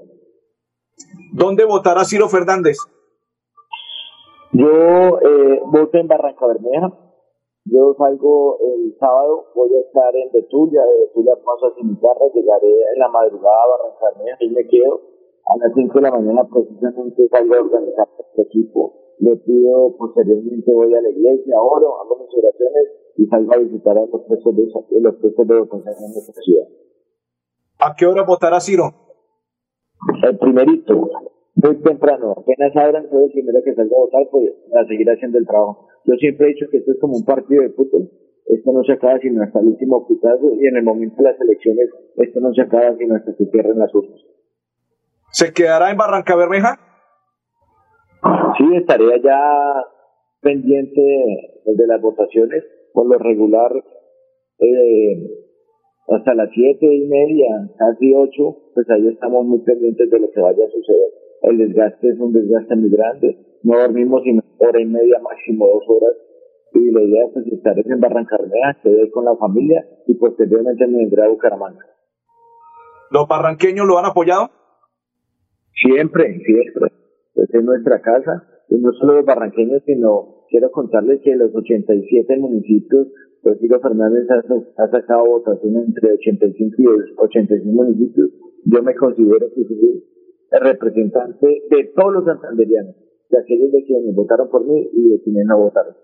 ¿Dónde 1.32 1.64
votará 1.64 2.04
Ciro 2.04 2.28
Fernández? 2.28 2.76
Yo 4.52 5.18
eh, 5.18 5.60
voto 5.66 5.98
en 5.98 6.06
Barranca 6.06 6.46
Bermeja. 6.46 6.92
Yo 7.64 7.94
salgo 7.98 8.58
el 8.60 8.94
sábado, 9.00 9.46
voy 9.54 9.74
a 9.74 9.80
estar 9.80 10.14
en 10.14 10.30
Betulia, 10.30 10.82
de 10.82 11.06
Betulia 11.06 11.34
paso 11.36 11.66
a 11.66 11.74
Cimitarra, 11.74 12.26
llegaré 12.34 12.68
en 12.92 12.98
la 12.98 13.08
madrugada 13.08 13.56
a 13.56 13.68
Barranca 13.70 14.18
Bermeja 14.18 14.36
y 14.40 14.50
me 14.50 14.68
quedo 14.68 15.13
a 15.46 15.56
las 15.58 15.74
5 15.74 15.92
de 15.92 16.00
la 16.00 16.10
mañana 16.10 16.42
precisamente 16.48 17.28
salgo 17.28 17.54
a 17.54 17.60
organizar 17.60 18.08
este 18.18 18.42
equipo. 18.42 19.14
Le 19.18 19.36
pido 19.36 19.96
posteriormente 19.96 20.72
voy 20.72 20.94
a 20.94 21.00
la 21.00 21.10
iglesia, 21.10 21.60
oro, 21.60 22.00
hago 22.00 22.18
mis 22.24 22.34
oraciones 22.34 22.88
y 23.16 23.26
salgo 23.26 23.54
a 23.54 23.58
visitar 23.58 23.98
a 23.98 24.06
los 24.06 24.22
puestos 24.26 24.56
de, 24.56 25.00
los 25.00 25.14
puestos 25.16 25.46
de 25.46 25.54
en 25.54 25.68
nuestra 25.68 26.42
ciudad. 26.42 26.68
¿A 27.78 27.94
qué 27.96 28.06
hora 28.06 28.24
votará 28.24 28.60
Ciro? 28.60 28.90
El 30.22 30.38
primerito, 30.38 31.10
muy 31.54 31.76
temprano, 31.82 32.32
apenas 32.32 32.76
abran, 32.76 33.08
soy 33.10 33.24
el 33.24 33.32
primero 33.32 33.62
que 33.62 33.74
salga 33.74 33.96
a 33.96 34.00
votar, 34.00 34.28
pues 34.30 34.50
a 34.74 34.86
seguir 34.86 35.08
haciendo 35.08 35.38
el 35.38 35.46
trabajo. 35.46 35.88
Yo 36.04 36.14
siempre 36.16 36.46
he 36.46 36.54
dicho 36.54 36.66
que 36.70 36.78
esto 36.78 36.92
es 36.92 37.00
como 37.00 37.16
un 37.16 37.24
partido 37.24 37.62
de 37.62 37.70
fútbol, 37.70 38.10
esto 38.46 38.72
no 38.72 38.82
se 38.84 38.92
acaba 38.92 39.18
sino 39.20 39.42
hasta 39.42 39.60
el 39.60 39.68
último 39.68 40.06
putazo 40.06 40.52
y 40.54 40.66
en 40.66 40.76
el 40.76 40.84
momento 40.84 41.16
de 41.16 41.24
las 41.24 41.40
elecciones 41.40 41.88
esto 42.16 42.40
no 42.40 42.52
se 42.52 42.62
acaba 42.62 42.96
sino 42.96 43.14
hasta 43.14 43.34
que 43.36 43.46
cierren 43.46 43.78
las 43.78 43.94
urnas. 43.94 44.20
¿Se 45.34 45.52
quedará 45.52 45.90
en 45.90 45.96
Barranca 45.96 46.36
Bermeja? 46.36 46.78
Sí, 48.56 48.64
estaré 48.76 49.14
allá 49.14 49.84
pendiente 50.40 51.02
de 51.66 51.86
las 51.88 52.00
votaciones, 52.00 52.62
por 52.92 53.08
lo 53.08 53.18
regular 53.18 53.72
eh, 54.60 55.26
hasta 56.06 56.34
las 56.34 56.50
siete 56.54 56.86
y 56.86 57.08
media, 57.08 57.48
casi 57.76 58.14
ocho, 58.14 58.58
pues 58.74 58.88
ahí 58.90 59.08
estamos 59.08 59.44
muy 59.44 59.58
pendientes 59.64 60.08
de 60.08 60.20
lo 60.20 60.30
que 60.30 60.40
vaya 60.40 60.66
a 60.66 60.70
suceder. 60.70 61.10
El 61.42 61.58
desgaste 61.58 62.10
es 62.10 62.18
un 62.20 62.32
desgaste 62.32 62.76
muy 62.76 62.90
grande, 62.90 63.36
no 63.64 63.80
dormimos 63.80 64.22
sino 64.22 64.40
hora 64.58 64.80
y 64.80 64.86
media, 64.86 65.18
máximo 65.18 65.66
dos 65.66 65.82
horas, 65.88 66.16
y 66.74 66.92
la 66.92 67.02
idea 67.02 67.24
es 67.24 67.32
pues, 67.32 67.46
estar 67.48 67.74
en 67.76 67.98
Barrancarmea, 67.98 68.70
estoy 68.76 69.10
con 69.10 69.24
la 69.24 69.34
familia 69.34 69.84
y 70.06 70.14
posteriormente 70.14 70.86
me 70.86 70.98
vendré 70.98 71.24
a 71.24 71.28
Bucaramanga. 71.28 71.84
¿Los 73.10 73.26
barranqueños 73.26 73.84
lo 73.84 73.98
han 73.98 74.06
apoyado? 74.06 74.50
Siempre, 75.84 76.40
siempre. 76.44 76.92
Pues 77.34 77.52
es 77.52 77.62
nuestra 77.62 78.00
casa, 78.00 78.48
y 78.68 78.76
no 78.78 78.92
solo 78.92 79.16
los 79.16 79.26
barranqueños, 79.26 79.82
sino 79.84 80.46
quiero 80.48 80.70
contarles 80.70 81.20
que 81.22 81.36
los 81.36 81.54
87 81.54 82.36
municipios 82.38 83.08
Rodrigo 83.44 83.78
Fernández 83.80 84.26
ha, 84.78 84.88
sacado 84.88 85.26
votación 85.26 85.76
entre 85.76 86.14
85 86.14 86.74
y 86.78 86.86
85 87.18 87.72
municipios. 87.72 88.30
Yo 88.64 88.82
me 88.82 88.94
considero 88.94 89.50
que 89.54 89.64
soy 89.64 90.04
el 90.50 90.60
representante 90.60 91.46
de 91.68 91.92
todos 91.94 92.14
los 92.14 92.24
santanderianos, 92.24 92.94
de 93.28 93.38
aquellos 93.38 93.70
de 93.70 93.84
quienes 93.84 94.14
votaron 94.14 94.48
por 94.48 94.66
mí 94.66 94.88
y 94.92 95.10
de 95.10 95.22
quienes 95.22 95.44
no 95.46 95.58
votaron. 95.58 95.94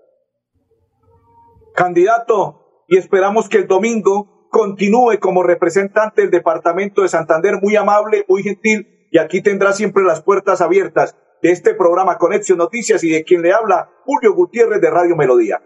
Candidato, 1.74 2.84
y 2.88 2.98
esperamos 2.98 3.48
que 3.48 3.58
el 3.58 3.66
domingo 3.66 4.48
continúe 4.50 5.18
como 5.20 5.42
representante 5.42 6.22
del 6.22 6.30
departamento 6.30 7.02
de 7.02 7.08
Santander, 7.08 7.54
muy 7.62 7.76
amable, 7.76 8.24
muy 8.28 8.42
gentil, 8.42 8.86
y 9.10 9.18
aquí 9.18 9.42
tendrá 9.42 9.72
siempre 9.72 10.04
las 10.04 10.22
puertas 10.22 10.60
abiertas 10.60 11.16
de 11.42 11.50
este 11.50 11.74
programa 11.74 12.18
Conexión 12.18 12.58
Noticias 12.58 13.02
y 13.04 13.10
de 13.10 13.24
quien 13.24 13.42
le 13.42 13.52
habla, 13.52 13.90
Julio 14.04 14.34
Gutiérrez 14.34 14.80
de 14.80 14.90
Radio 14.90 15.16
Melodía. 15.16 15.62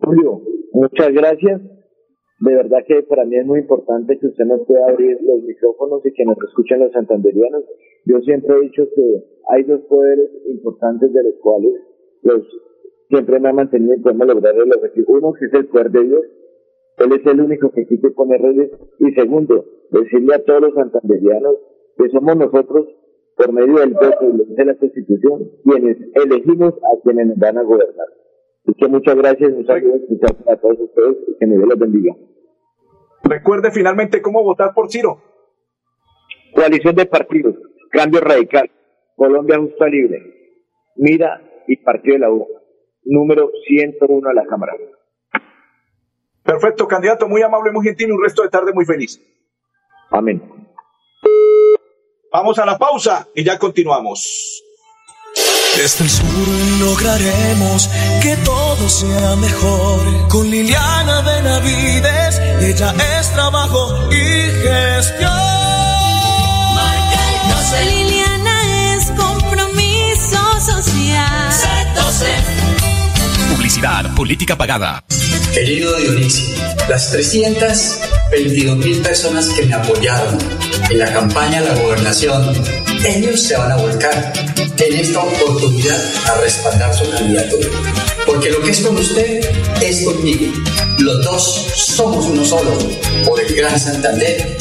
Julio, 0.00 0.42
Muchas 0.76 1.10
gracias. 1.10 1.62
De 2.40 2.54
verdad 2.54 2.80
que 2.86 3.02
para 3.04 3.24
mí 3.24 3.34
es 3.34 3.46
muy 3.46 3.60
importante 3.60 4.18
que 4.18 4.26
usted 4.26 4.44
nos 4.44 4.66
pueda 4.66 4.90
abrir 4.90 5.16
los 5.22 5.42
micrófonos 5.42 6.04
y 6.04 6.12
que 6.12 6.26
nos 6.26 6.36
escuchen 6.46 6.80
los 6.80 6.92
santanderianos. 6.92 7.64
Yo 8.04 8.20
siempre 8.20 8.56
he 8.56 8.60
dicho 8.60 8.82
que 8.94 9.24
hay 9.48 9.62
dos 9.62 9.80
poderes 9.88 10.28
importantes 10.50 11.10
de 11.14 11.22
los 11.24 11.34
cuales 11.40 11.72
los 12.20 12.42
siempre 13.08 13.40
me 13.40 13.48
ha 13.48 13.54
mantenido 13.54 13.94
y 13.94 14.00
podemos 14.00 14.26
lograr 14.26 14.54
el 14.54 14.70
objetivo. 14.70 15.14
Uno, 15.14 15.32
que 15.32 15.46
es 15.46 15.54
el 15.54 15.66
poder 15.68 15.90
de 15.90 16.04
Dios. 16.04 16.24
Él 16.98 17.12
es 17.12 17.26
el 17.26 17.40
único 17.40 17.70
que 17.70 17.86
quise 17.86 18.10
poner 18.10 18.42
reyes. 18.42 18.70
Y 18.98 19.12
segundo, 19.12 19.64
decirle 19.92 20.34
a 20.34 20.44
todos 20.44 20.60
los 20.60 20.74
santanderianos 20.74 21.54
que 21.96 22.08
somos 22.10 22.36
nosotros, 22.36 22.86
por 23.36 23.52
medio 23.52 23.78
del 23.78 23.92
voto 23.92 24.32
de 24.48 24.64
la 24.64 24.74
Constitución, 24.76 25.50
quienes 25.64 25.98
elegimos 26.14 26.74
a 26.74 27.02
quienes 27.02 27.26
nos 27.28 27.38
van 27.38 27.58
a 27.58 27.62
gobernar. 27.62 28.06
Así 28.62 28.74
que 28.78 28.88
muchas 28.88 29.16
gracias, 29.16 29.52
muchas 29.52 29.82
gracias 29.82 30.48
a 30.48 30.56
todos 30.56 30.80
ustedes 30.80 31.16
y 31.28 31.38
que 31.38 31.46
me 31.46 31.56
Dios 31.56 31.68
los 31.68 31.78
bendiga. 31.78 32.14
Recuerde 33.24 33.70
finalmente 33.70 34.22
cómo 34.22 34.42
votar 34.42 34.72
por 34.74 34.90
Ciro. 34.90 35.20
Coalición 36.54 36.94
de 36.94 37.06
partidos, 37.06 37.54
Cambio 37.90 38.20
Radical, 38.20 38.70
Colombia 39.14 39.58
Justa 39.58 39.86
Libre, 39.86 40.22
Mira 40.96 41.42
y 41.66 41.76
Partido 41.76 42.14
de 42.14 42.20
la 42.20 42.30
U, 42.30 42.46
número 43.04 43.50
101 43.66 44.28
a 44.28 44.32
la 44.32 44.46
Cámara. 44.46 44.72
Perfecto, 46.42 46.86
candidato, 46.86 47.28
muy 47.28 47.42
amable, 47.42 47.72
muy 47.72 47.84
gentil, 47.84 48.12
un 48.12 48.22
resto 48.22 48.42
de 48.42 48.48
tarde 48.48 48.72
muy 48.72 48.84
feliz. 48.84 49.20
Amén. 50.10 50.40
Vamos 52.36 52.58
a 52.58 52.66
la 52.66 52.76
pausa 52.76 53.26
y 53.34 53.42
ya 53.42 53.58
continuamos. 53.58 54.62
Desde 55.74 56.04
el 56.04 56.10
sur 56.10 56.48
lograremos 56.80 57.88
que 58.20 58.36
todo 58.44 58.90
sea 58.90 59.36
mejor. 59.36 60.28
Con 60.28 60.50
Liliana 60.50 61.22
Benavides, 61.22 62.38
ella 62.60 62.94
es 63.18 63.32
trabajo 63.32 64.12
y 64.12 64.50
gestión. 64.66 65.32
Marca 66.74 67.80
el 67.80 67.88
Liliana 67.88 68.96
es 68.96 69.06
compromiso 69.12 70.60
social. 70.60 71.54
Publicidad, 73.54 74.14
política 74.14 74.58
pagada. 74.58 75.02
Querido 75.52 75.96
Dionisio, 75.96 76.54
las 76.88 77.10
322 77.10 78.76
mil 78.76 78.98
personas 79.00 79.48
que 79.48 79.64
me 79.66 79.74
apoyaron 79.74 80.38
en 80.90 80.98
la 80.98 81.12
campaña 81.12 81.62
de 81.62 81.68
la 81.68 81.74
gobernación, 81.82 82.54
ellos 83.04 83.40
se 83.40 83.56
van 83.56 83.72
a 83.72 83.76
volcar 83.76 84.32
en 84.78 84.94
esta 84.94 85.20
oportunidad 85.20 85.98
a 86.26 86.40
respaldar 86.40 86.94
su 86.94 87.10
candidatura. 87.10 87.68
Porque 88.26 88.50
lo 88.50 88.60
que 88.60 88.70
es 88.70 88.80
con 88.80 88.96
usted 88.96 89.40
es 89.80 90.04
conmigo. 90.04 90.52
Los 90.98 91.24
dos 91.24 91.66
somos 91.74 92.26
uno 92.26 92.44
solo, 92.44 92.76
por 93.24 93.40
el 93.40 93.54
Gran 93.54 93.78
Santander 93.78 94.56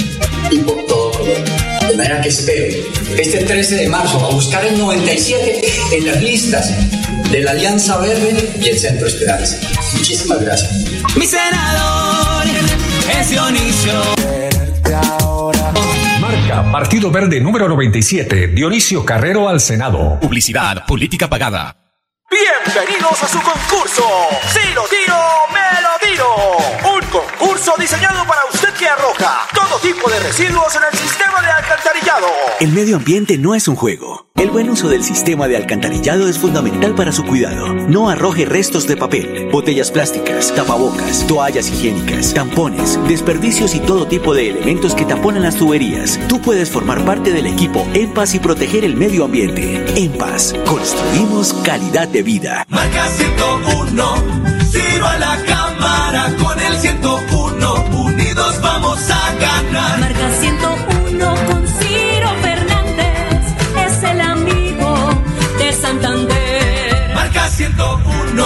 y 0.51 0.60
por 0.60 0.86
todo 0.86 1.12
Colombia. 1.12 1.80
De 1.89 1.98
manera 1.98 2.22
que 2.22 2.30
espero 2.30 2.65
este 3.18 3.44
13 3.44 3.75
de 3.75 3.89
marzo 3.89 4.20
a 4.20 4.30
buscar 4.32 4.65
el 4.65 4.77
97 4.77 5.62
en 5.94 6.06
las 6.08 6.22
listas 6.22 6.72
de 7.36 7.42
la 7.42 7.51
Alianza 7.51 7.98
Verde 7.98 8.54
y 8.62 8.70
el 8.70 8.80
Centro 8.80 9.08
Esperanza. 9.08 9.58
Muchísimas 9.92 10.42
gracias. 10.42 10.72
Mi 11.18 11.25
senador 11.25 12.46
es 13.12 13.30
Dionisio. 13.30 13.92
Marca 16.22 16.72
Partido 16.72 17.12
Verde 17.12 17.42
número 17.42 17.68
97, 17.68 18.48
Dionisio 18.48 19.04
Carrero 19.04 19.50
al 19.50 19.60
Senado. 19.60 20.18
Publicidad, 20.22 20.86
política 20.86 21.30
pagada. 21.30 21.75
Bienvenidos 22.30 23.22
a 23.22 23.27
su 23.27 23.42
concurso. 23.42 24.08
Si 24.54 24.74
lo 24.74 24.84
tiro, 24.84 25.18
me 25.51 25.82
lo 25.82 26.10
tiro. 26.10 26.96
Un 26.96 27.06
concurso 27.10 27.74
diseñado 27.77 28.25
para 28.25 28.46
usted 28.54 28.70
que 28.80 28.88
arroja 28.88 29.46
todo 29.75 29.79
tipo 29.79 30.10
de 30.10 30.20
residuos 30.20 30.75
en 30.75 30.82
el 30.91 31.00
sistema 31.00 31.41
de 31.41 31.48
alcantarillado. 31.48 32.27
El 32.60 32.72
medio 32.72 32.98
ambiente 32.98 33.38
no 33.38 33.55
es 33.55 33.67
un 33.67 33.75
juego. 33.75 34.27
El 34.36 34.50
buen 34.50 34.70
uso 34.70 34.89
del 34.89 35.03
sistema 35.03 35.48
de 35.48 35.58
alcantarillado 35.58 36.27
es 36.27 36.38
fundamental 36.38 36.94
para 36.94 37.12
su 37.12 37.25
cuidado. 37.25 37.74
No 37.74 38.10
arroje 38.10 38.46
restos 38.46 38.88
de 38.88 38.98
papel, 38.98 39.50
botellas 39.51 39.91
plásticas, 39.91 40.53
tapabocas, 40.53 41.25
toallas 41.27 41.70
higiénicas, 41.70 42.34
tampones, 42.34 43.00
desperdicios 43.08 43.75
y 43.75 43.79
todo 43.79 44.08
tipo 44.08 44.34
de 44.34 44.50
elementos 44.50 44.94
que 44.94 45.05
taponan 45.05 45.44
las 45.44 45.55
tuberías. 45.55 46.20
Tú 46.27 46.41
puedes 46.41 46.70
formar 46.70 47.03
parte 47.05 47.32
del 47.32 47.48
equipo 47.48 47.88
En 47.94 48.13
Paz 48.13 48.36
y 48.36 48.39
proteger 48.39 48.84
el 48.86 48.96
medio 48.96 49.25
ambiente. 49.25 49.84
En 49.96 50.12
Paz, 50.13 50.53
construimos 50.65 51.53
calidad 51.63 52.08
de 52.08 52.24
vida. 52.24 52.65
Marca 52.70 53.08
101, 53.08 54.24
tiro 54.72 55.08
a 55.08 55.17
la 55.17 55.44
cámara 55.46 56.34
con 56.41 56.60
el 56.60 56.77
101. 56.77 57.14
101, 68.06 68.46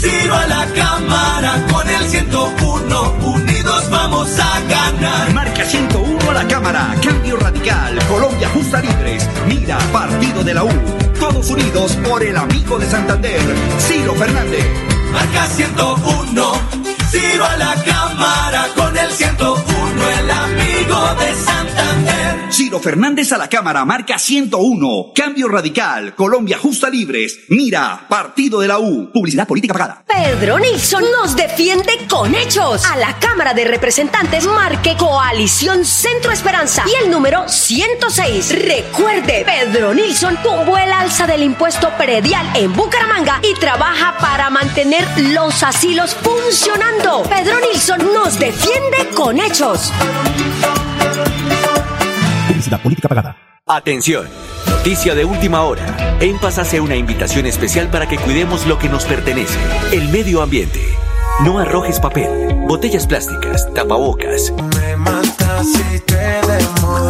tiro 0.00 0.34
a 0.34 0.46
la 0.46 0.66
cámara 0.74 1.66
con 1.70 1.88
el 1.88 2.04
101. 2.08 3.12
Unidos 3.22 3.90
vamos 3.90 4.38
a 4.38 4.60
ganar. 4.60 5.32
Marca 5.32 5.64
101 5.64 6.30
a 6.30 6.34
la 6.34 6.46
Cámara, 6.46 6.94
Cambio 7.02 7.36
Radical, 7.36 7.98
Colombia 8.06 8.48
Justa 8.50 8.80
Libres, 8.80 9.28
Mira, 9.46 9.78
Partido 9.92 10.44
de 10.44 10.54
la 10.54 10.64
U. 10.64 10.70
Todos 11.18 11.50
unidos 11.50 11.96
por 12.08 12.22
el 12.22 12.36
amigo 12.36 12.78
de 12.78 12.86
Santander, 12.86 13.40
Ciro 13.78 14.14
Fernández. 14.14 14.66
marca 15.12 15.46
101. 15.46 16.52
Ciro 17.10 17.44
a 17.44 17.56
la 17.56 17.74
cámara 17.84 18.68
con 18.76 18.96
el 18.96 19.10
101, 19.10 20.08
el 20.20 20.30
amigo 20.30 21.14
de 21.20 21.34
Santander. 21.34 21.93
Ciro 22.54 22.78
Fernández 22.78 23.32
a 23.32 23.36
la 23.36 23.48
Cámara, 23.48 23.84
marca 23.84 24.16
101. 24.16 25.12
Cambio 25.12 25.48
radical. 25.48 26.14
Colombia 26.14 26.56
justa 26.56 26.88
libres. 26.88 27.40
Mira, 27.48 28.06
partido 28.08 28.60
de 28.60 28.68
la 28.68 28.78
U. 28.78 29.10
Publicidad 29.12 29.48
política 29.48 29.74
pagada. 29.74 30.04
Pedro 30.06 30.60
Nilsson 30.60 31.02
nos 31.20 31.34
defiende 31.34 32.06
con 32.08 32.32
hechos. 32.32 32.84
A 32.84 32.96
la 32.96 33.18
Cámara 33.18 33.54
de 33.54 33.64
Representantes 33.64 34.46
marque 34.46 34.96
Coalición 34.96 35.84
Centro 35.84 36.30
Esperanza 36.30 36.84
y 36.86 37.04
el 37.04 37.10
número 37.10 37.48
106. 37.48 38.64
Recuerde, 38.64 39.44
Pedro 39.44 39.92
Nilsson 39.92 40.38
tuvo 40.40 40.78
el 40.78 40.92
alza 40.92 41.26
del 41.26 41.42
impuesto 41.42 41.90
predial 41.98 42.46
en 42.54 42.72
Bucaramanga 42.72 43.40
y 43.42 43.58
trabaja 43.58 44.16
para 44.18 44.48
mantener 44.50 45.04
los 45.32 45.60
asilos 45.64 46.14
funcionando. 46.14 47.24
Pedro 47.24 47.58
Nilsson 47.58 48.14
nos 48.14 48.38
defiende 48.38 49.08
con 49.12 49.40
hechos. 49.40 49.92
Publicidad 52.46 52.82
política 52.82 53.08
pagada. 53.08 53.36
Atención, 53.66 54.26
noticia 54.68 55.14
de 55.14 55.24
última 55.24 55.62
hora. 55.62 56.18
En 56.20 56.38
Paz 56.38 56.58
hace 56.58 56.80
una 56.80 56.96
invitación 56.96 57.46
especial 57.46 57.88
para 57.88 58.06
que 58.06 58.18
cuidemos 58.18 58.66
lo 58.66 58.78
que 58.78 58.88
nos 58.88 59.04
pertenece, 59.04 59.58
el 59.92 60.08
medio 60.10 60.42
ambiente. 60.42 60.80
No 61.42 61.58
arrojes 61.58 61.98
papel, 61.98 62.54
botellas 62.68 63.06
plásticas, 63.06 63.72
tapabocas, 63.72 64.52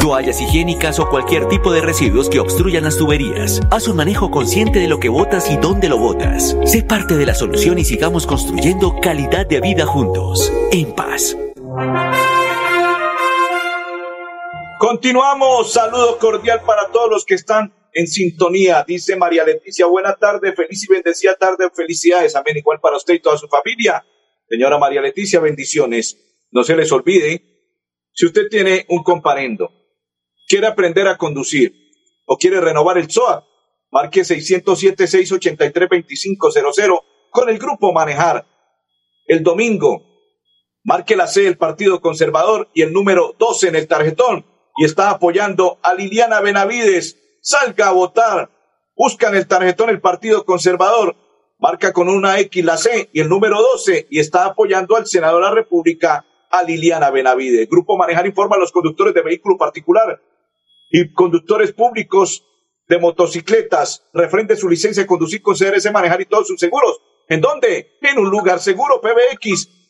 toallas 0.00 0.40
higiénicas 0.40 1.00
o 1.00 1.08
cualquier 1.08 1.48
tipo 1.48 1.72
de 1.72 1.80
residuos 1.80 2.30
que 2.30 2.38
obstruyan 2.38 2.84
las 2.84 2.96
tuberías. 2.96 3.60
Haz 3.70 3.88
un 3.88 3.96
manejo 3.96 4.30
consciente 4.30 4.78
de 4.78 4.86
lo 4.86 5.00
que 5.00 5.08
botas 5.08 5.50
y 5.50 5.56
dónde 5.56 5.88
lo 5.88 5.98
botas. 5.98 6.56
Sé 6.64 6.82
parte 6.84 7.16
de 7.16 7.26
la 7.26 7.34
solución 7.34 7.78
y 7.78 7.84
sigamos 7.84 8.26
construyendo 8.26 9.00
calidad 9.00 9.46
de 9.46 9.60
vida 9.60 9.84
juntos. 9.84 10.52
En 10.70 10.94
paz. 10.94 11.36
Continuamos. 14.86 15.72
Saludo 15.72 16.18
cordial 16.18 16.60
para 16.66 16.90
todos 16.92 17.08
los 17.08 17.24
que 17.24 17.32
están 17.32 17.72
en 17.94 18.06
sintonía. 18.06 18.84
Dice 18.86 19.16
María 19.16 19.42
Leticia, 19.42 19.86
buena 19.86 20.14
tarde, 20.14 20.52
feliz 20.52 20.84
y 20.84 20.88
bendecida 20.92 21.34
tarde, 21.36 21.70
felicidades. 21.74 22.36
Amén. 22.36 22.58
Igual 22.58 22.80
para 22.80 22.98
usted 22.98 23.14
y 23.14 23.20
toda 23.20 23.38
su 23.38 23.48
familia. 23.48 24.04
Señora 24.46 24.76
María 24.76 25.00
Leticia, 25.00 25.40
bendiciones. 25.40 26.18
No 26.50 26.64
se 26.64 26.76
les 26.76 26.92
olvide, 26.92 27.42
si 28.12 28.26
usted 28.26 28.46
tiene 28.50 28.84
un 28.90 29.02
comparendo, 29.02 29.72
quiere 30.46 30.66
aprender 30.66 31.08
a 31.08 31.16
conducir 31.16 31.74
o 32.26 32.36
quiere 32.36 32.60
renovar 32.60 32.98
el 32.98 33.10
SOA, 33.10 33.48
marque 33.90 34.20
607-683-2500 34.20 37.00
con 37.30 37.48
el 37.48 37.58
grupo 37.58 37.90
Manejar. 37.90 38.46
El 39.26 39.42
domingo, 39.42 40.02
marque 40.82 41.16
la 41.16 41.26
C 41.26 41.40
del 41.40 41.56
Partido 41.56 42.02
Conservador 42.02 42.68
y 42.74 42.82
el 42.82 42.92
número 42.92 43.34
12 43.38 43.68
en 43.68 43.76
el 43.76 43.88
tarjetón 43.88 44.52
y 44.76 44.84
está 44.84 45.10
apoyando 45.10 45.78
a 45.82 45.94
Liliana 45.94 46.40
Benavides. 46.40 47.18
Salga 47.40 47.88
a 47.88 47.92
votar. 47.92 48.50
Busca 48.96 49.28
en 49.28 49.36
el 49.36 49.46
tarjetón 49.46 49.90
el 49.90 50.00
Partido 50.00 50.44
Conservador. 50.44 51.16
Marca 51.58 51.92
con 51.92 52.08
una 52.08 52.38
X 52.40 52.64
la 52.64 52.76
C 52.76 53.08
y 53.12 53.20
el 53.20 53.28
número 53.28 53.60
12 53.60 54.08
y 54.10 54.18
está 54.18 54.44
apoyando 54.44 54.96
al 54.96 55.06
senador 55.06 55.42
de 55.42 55.48
la 55.48 55.54
República, 55.54 56.26
a 56.50 56.62
Liliana 56.62 57.10
Benavides. 57.10 57.68
Grupo 57.68 57.96
Manejar 57.96 58.26
informa 58.26 58.56
a 58.56 58.58
los 58.58 58.72
conductores 58.72 59.14
de 59.14 59.22
vehículo 59.22 59.56
particular 59.56 60.20
y 60.90 61.12
conductores 61.12 61.72
públicos 61.72 62.44
de 62.88 62.98
motocicletas. 62.98 64.04
Refrende 64.12 64.56
su 64.56 64.68
licencia 64.68 65.02
de 65.02 65.06
conducir 65.06 65.42
con 65.42 65.56
CRS 65.56 65.90
Manejar 65.92 66.20
y 66.20 66.26
todos 66.26 66.46
sus 66.46 66.60
seguros. 66.60 67.00
¿En 67.28 67.40
dónde? 67.40 67.96
En 68.02 68.18
un 68.18 68.30
lugar 68.30 68.60
seguro. 68.60 69.00
PBX 69.00 69.88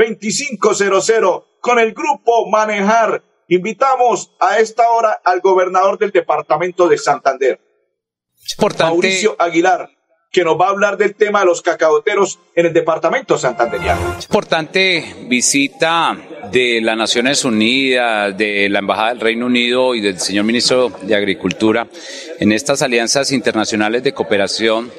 607-683-2500 0.00 1.44
con 1.60 1.78
el 1.78 1.92
grupo 1.92 2.48
Manejar. 2.48 3.22
Invitamos 3.48 4.30
a 4.40 4.58
esta 4.58 4.88
hora 4.90 5.20
al 5.24 5.40
gobernador 5.40 5.98
del 5.98 6.12
departamento 6.12 6.88
de 6.88 6.98
Santander, 6.98 7.60
Mauricio 8.78 9.34
Aguilar, 9.38 9.90
que 10.30 10.44
nos 10.44 10.58
va 10.58 10.66
a 10.66 10.70
hablar 10.70 10.96
del 10.96 11.16
tema 11.16 11.40
de 11.40 11.46
los 11.46 11.60
cacaoteros 11.60 12.38
en 12.54 12.66
el 12.66 12.72
departamento 12.72 13.36
santanderiano. 13.36 14.16
Importante 14.22 15.16
visita 15.26 16.16
de 16.52 16.80
las 16.80 16.96
Naciones 16.96 17.44
Unidas, 17.44 18.38
de 18.38 18.68
la 18.68 18.78
Embajada 18.78 19.08
del 19.10 19.20
Reino 19.20 19.46
Unido 19.46 19.96
y 19.96 20.00
del 20.00 20.20
señor 20.20 20.44
ministro 20.44 20.92
de 21.02 21.16
Agricultura 21.16 21.88
en 22.38 22.52
estas 22.52 22.82
alianzas 22.82 23.32
internacionales 23.32 24.04
de 24.04 24.14
cooperación 24.14 24.92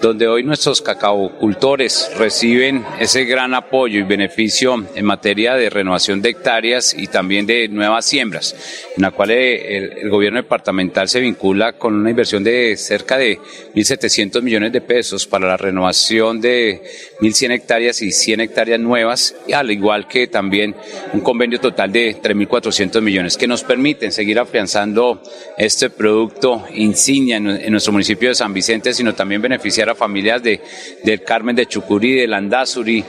donde 0.00 0.26
hoy 0.26 0.42
nuestros 0.42 0.82
cacaocultores 0.82 2.10
reciben 2.18 2.84
ese 2.98 3.24
gran 3.24 3.54
apoyo 3.54 4.00
y 4.00 4.02
beneficio 4.02 4.84
en 4.94 5.04
materia 5.04 5.54
de 5.54 5.70
renovación 5.70 6.20
de 6.20 6.30
hectáreas 6.30 6.94
y 6.96 7.06
también 7.06 7.46
de 7.46 7.68
nuevas 7.68 8.04
siembras, 8.04 8.54
en 8.96 9.02
la 9.02 9.10
cual 9.10 9.30
eh, 9.30 9.76
el, 9.76 10.10
gobierno 10.10 10.42
departamental 10.42 11.08
se 11.08 11.20
vincula 11.20 11.74
con 11.74 11.94
una 11.94 12.10
inversión 12.10 12.44
de 12.44 12.76
cerca 12.76 13.16
de 13.16 13.38
1.700 13.74 14.42
millones 14.42 14.72
de 14.72 14.80
pesos 14.80 15.26
para 15.26 15.48
la 15.48 15.56
renovación 15.56 16.40
de 16.40 16.82
1.100 17.20 17.52
hectáreas 17.52 18.02
y 18.02 18.12
100 18.12 18.40
hectáreas 18.40 18.80
nuevas, 18.80 19.34
al 19.52 19.70
igual 19.70 20.06
que 20.06 20.26
también 20.26 20.74
un 21.12 21.20
convenio 21.20 21.60
total 21.60 21.90
de 21.90 22.20
3.400 22.20 23.00
millones, 23.00 23.36
que 23.36 23.46
nos 23.46 23.64
permiten 23.64 24.12
seguir 24.12 24.38
afianzando 24.38 25.22
este 25.56 25.90
producto 25.90 26.64
insignia 26.74 27.36
en, 27.36 27.48
en 27.48 27.70
nuestro 27.70 27.92
municipio 27.92 28.28
de 28.28 28.34
San 28.34 28.52
Vicente, 28.52 28.92
sino 28.92 29.14
también 29.14 29.40
beneficiar 29.40 29.83
a 29.90 29.94
familias 29.94 30.42
de, 30.42 30.60
del 31.04 31.22
Carmen 31.22 31.56
de 31.56 31.66
Chucurí, 31.66 32.12
de 32.12 32.26
Landazuri, 32.26 33.04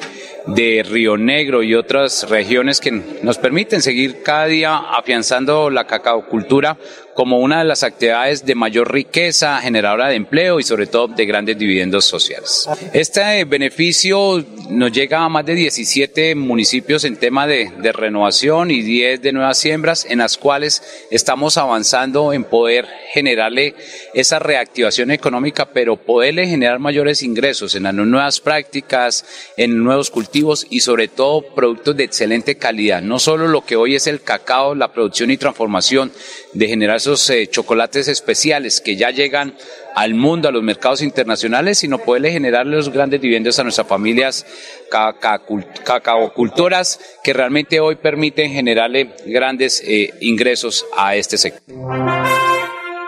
de 0.48 0.86
Río 0.88 1.18
Negro 1.18 1.64
y 1.64 1.74
otras 1.76 2.30
regiones 2.30 2.80
que 2.80 2.92
nos 2.92 3.38
permiten 3.38 3.82
seguir 3.82 4.22
cada 4.24 4.46
día 4.46 4.78
afianzando 4.78 5.70
la 5.70 5.88
cacaocultura 5.88 6.78
como 7.16 7.40
una 7.40 7.60
de 7.60 7.66
las 7.66 7.84
actividades 7.84 8.46
de 8.46 8.56
mayor 8.56 8.92
riqueza, 8.92 9.60
generadora 9.62 10.10
de 10.10 10.16
empleo 10.16 10.60
y 10.60 10.64
sobre 10.64 10.86
todo 10.86 11.08
de 11.08 11.26
grandes 11.26 11.58
dividendos 11.58 12.06
sociales. 12.06 12.70
Este 12.94 13.46
beneficio 13.46 14.46
nos 14.70 14.92
llega 14.92 15.24
a 15.24 15.30
más 15.30 15.46
de 15.46 15.56
17 15.56 16.36
municipios 16.36 17.06
en 17.06 17.16
tema 17.16 17.48
de, 17.48 17.72
renovación 17.94 18.70
y 18.70 18.82
10 18.82 19.22
de 19.22 19.32
nuevas 19.32 19.58
siembras 19.58 20.06
en 20.10 20.20
las 20.20 20.38
cuales 20.38 21.06
estamos 21.10 21.58
avanzando 21.58 22.34
en 22.34 22.44
poder 22.44 22.86
generarle 23.14 23.76
esa 24.14 24.40
reactivación 24.40 25.12
económica, 25.12 25.70
pero 25.72 25.96
poderle 25.96 26.48
generar 26.48 26.80
mayores 26.80 27.24
ingresos 27.24 27.76
en 27.76 27.84
las 27.84 27.94
nuevas 27.94 28.42
prácticas, 28.42 29.26
en 29.56 29.82
nuevos 29.82 30.10
cultivos 30.10 30.68
y 30.70 30.82
sobre 30.82 31.08
todo 31.08 31.42
productos 31.56 31.96
de 31.96 32.04
excelente 32.04 32.58
calidad. 32.58 33.02
No 33.02 33.20
solo 33.20 33.48
lo 33.48 33.66
que 33.66 33.78
hoy 33.78 33.96
es 33.96 34.08
el 34.08 34.22
cacao, 34.22 34.76
la 34.76 34.92
producción 34.92 35.32
y 35.32 35.38
transformación 35.38 36.12
de 36.54 36.68
generar 36.68 37.00
esos 37.06 37.30
eh, 37.30 37.46
chocolates 37.48 38.08
especiales 38.08 38.82
que 38.82 38.96
ya 38.96 39.12
llegan 39.12 39.56
al 39.94 40.16
mundo, 40.16 40.50
a 40.50 40.52
los 40.52 40.64
mercados 40.64 41.04
internacionales, 41.04 41.78
sino 41.78 42.00
poderle 42.00 42.32
generar 42.32 42.66
los 42.66 42.90
grandes 42.90 43.22
dividendos 43.22 43.60
a 43.60 43.64
nuestras 43.64 43.88
familias 43.88 44.44
cacaocultoras 44.90 47.00
que 47.24 47.32
realmente 47.32 47.80
hoy 47.80 47.98
permiten 47.98 48.52
generarle 48.52 49.14
grandes 49.28 49.84
eh, 49.86 50.16
ingresos 50.22 50.88
a 50.98 51.16
este 51.16 51.38
sector. 51.38 51.76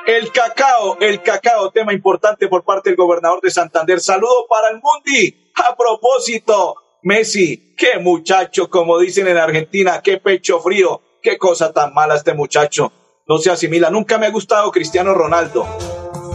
El 0.06 0.32
cacao, 0.32 1.00
el 1.02 1.24
cacao, 1.24 1.72
tema 1.72 1.92
importante 1.92 2.48
por 2.48 2.64
parte 2.64 2.92
del 2.92 2.98
gobernador 2.98 3.42
de 3.42 3.50
Santander. 3.50 4.00
Saludo 4.00 4.46
para 4.48 4.70
el 4.70 4.76
Mundi. 4.76 5.52
A 5.56 5.76
propósito, 5.76 6.76
Messi, 7.02 7.74
qué 7.76 7.98
muchacho, 8.00 8.70
como 8.70 9.00
dicen 9.00 9.28
en 9.28 9.38
Argentina, 9.38 10.02
qué 10.04 10.18
pecho 10.18 10.60
frío, 10.60 11.02
qué 11.22 11.40
cosa 11.40 11.74
tan 11.74 11.96
mala 11.96 12.16
este 12.16 12.36
muchacho. 12.36 12.92
No 13.28 13.40
se 13.40 13.52
asimila. 13.52 13.90
Nunca 13.90 14.18
me 14.18 14.26
ha 14.26 14.32
gustado 14.32 14.72
Cristiano 14.72 15.14
Ronaldo, 15.14 15.68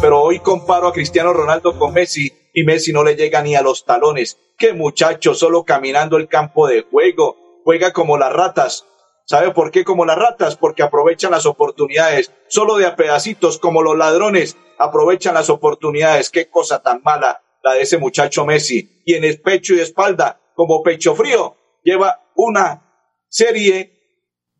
pero 0.02 0.20
hoy 0.20 0.40
comparo 0.40 0.88
a 0.88 0.92
Cristiano 0.92 1.32
Ronaldo 1.32 1.78
con 1.78 1.94
Messi 1.94 2.30
y 2.52 2.64
Messi 2.64 2.92
no 2.92 3.02
le 3.02 3.16
llega 3.16 3.40
ni 3.40 3.56
a 3.56 3.62
los 3.62 3.86
talones. 3.86 4.38
Qué 4.58 4.74
muchacho, 4.74 5.34
solo 5.34 5.64
caminando 5.64 6.18
el 6.18 6.28
campo 6.28 6.68
de 6.68 6.82
juego. 6.82 7.36
Juega 7.64 7.94
como 7.94 8.18
las 8.18 8.30
ratas. 8.34 8.84
¿Sabe 9.24 9.52
por 9.52 9.70
qué 9.70 9.84
como 9.84 10.04
las 10.04 10.18
ratas? 10.18 10.56
Porque 10.56 10.82
aprovechan 10.82 11.30
las 11.30 11.46
oportunidades. 11.46 12.30
Solo 12.48 12.76
de 12.76 12.84
a 12.84 12.94
pedacitos, 12.94 13.58
como 13.58 13.82
los 13.82 13.96
ladrones, 13.96 14.58
aprovechan 14.78 15.32
las 15.32 15.48
oportunidades. 15.48 16.28
Qué 16.28 16.50
cosa 16.50 16.82
tan 16.82 17.00
mala 17.02 17.40
la 17.62 17.72
de 17.72 17.82
ese 17.82 17.96
muchacho 17.96 18.44
Messi. 18.44 19.02
Y 19.06 19.14
en 19.14 19.24
el 19.24 19.40
pecho 19.40 19.72
y 19.72 19.80
espalda, 19.80 20.40
como 20.54 20.82
pecho 20.82 21.14
frío, 21.14 21.56
lleva 21.82 22.20
una 22.34 22.82
serie 23.30 23.98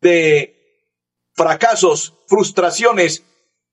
de 0.01 0.62
fracasos, 1.43 2.13
frustraciones 2.27 3.25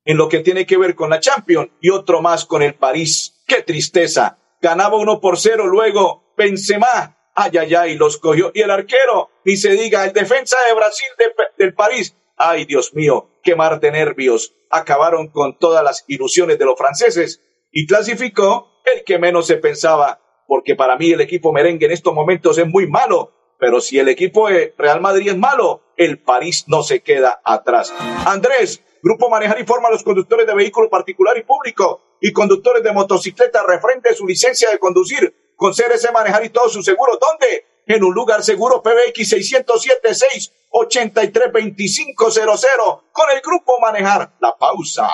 en 0.05 0.17
lo 0.17 0.29
que 0.29 0.41
tiene 0.41 0.67
que 0.67 0.77
ver 0.77 0.95
con 0.97 1.09
la 1.11 1.21
Champions 1.21 1.71
y 1.81 1.91
otro 1.91 2.21
más 2.21 2.45
con 2.45 2.63
el 2.63 2.75
París. 2.75 3.43
¡Qué 3.47 3.63
tristeza! 3.63 4.39
Ganaba 4.61 4.97
uno 4.97 5.21
por 5.21 5.39
cero, 5.39 5.67
luego 5.67 6.35
Benzema, 6.37 7.17
ay, 7.35 7.53
ay, 7.59 7.75
ay, 7.75 7.95
los 7.97 8.19
cogió. 8.19 8.51
Y 8.55 8.61
el 8.63 8.71
arquero, 8.71 9.31
ni 9.45 9.57
se 9.57 9.71
diga, 9.71 10.05
el 10.05 10.13
defensa 10.13 10.57
de 10.69 10.75
Brasil 10.75 11.09
de- 11.19 11.65
del 11.65 11.75
París. 11.75 12.17
Ay, 12.37 12.65
Dios 12.65 12.93
mío, 12.95 13.29
qué 13.43 13.55
mar 13.55 13.79
de 13.79 13.93
nervios. 13.93 14.53
Acabaron 14.71 15.29
con 15.29 15.57
todas 15.59 15.85
las 15.85 16.05
ilusiones 16.09 16.59
de 16.59 16.65
los 16.65 16.77
franceses 16.79 17.41
y 17.71 17.87
clasificó 17.87 18.83
el 18.93 19.05
que 19.05 19.19
menos 19.19 19.47
se 19.47 19.57
pensaba, 19.59 20.21
porque 20.49 20.75
para 20.75 20.97
mí 20.97 21.13
el 21.13 21.21
equipo 21.21 21.53
merengue 21.53 21.87
en 21.87 21.93
estos 21.93 22.15
momentos 22.15 22.59
es 22.59 22.67
muy 22.67 22.87
malo, 22.89 23.33
pero 23.61 23.81
si 23.81 23.99
el 23.99 24.09
equipo 24.09 24.49
de 24.49 24.75
Real 24.77 25.01
Madrid 25.01 25.29
es 25.29 25.37
malo, 25.37 25.83
el 25.97 26.19
París 26.19 26.65
no 26.67 26.83
se 26.83 27.03
queda 27.03 27.41
atrás. 27.45 27.93
Andrés, 28.27 28.83
Grupo 29.03 29.29
Manejar 29.29 29.61
informa 29.61 29.89
a 29.89 29.93
los 29.93 30.03
conductores 30.03 30.47
de 30.47 30.55
vehículo 30.55 30.91
particular 30.91 31.37
y 31.37 31.43
público 31.43 32.17
y 32.21 32.33
conductores 32.33 32.83
de 32.83 32.93
motocicleta 32.93 33.63
referente 33.67 34.11
a 34.11 34.15
su 34.15 34.27
licencia 34.27 34.71
de 34.71 34.79
conducir 34.79 35.53
con 35.57 35.73
CRC 35.73 36.13
Manejar 36.13 36.45
y 36.45 36.49
todos 36.49 36.73
sus 36.73 36.85
seguros. 36.85 37.19
¿Dónde? 37.21 37.67
En 37.87 38.03
un 38.05 38.15
lugar 38.15 38.43
seguro 38.43 38.83
PBX 38.83 39.29
607 39.29 40.15
683 40.15 41.53
2500 41.53 43.05
con 43.13 43.31
el 43.31 43.41
Grupo 43.41 43.79
Manejar. 43.81 44.33
La 44.41 44.57
pausa. 44.57 45.09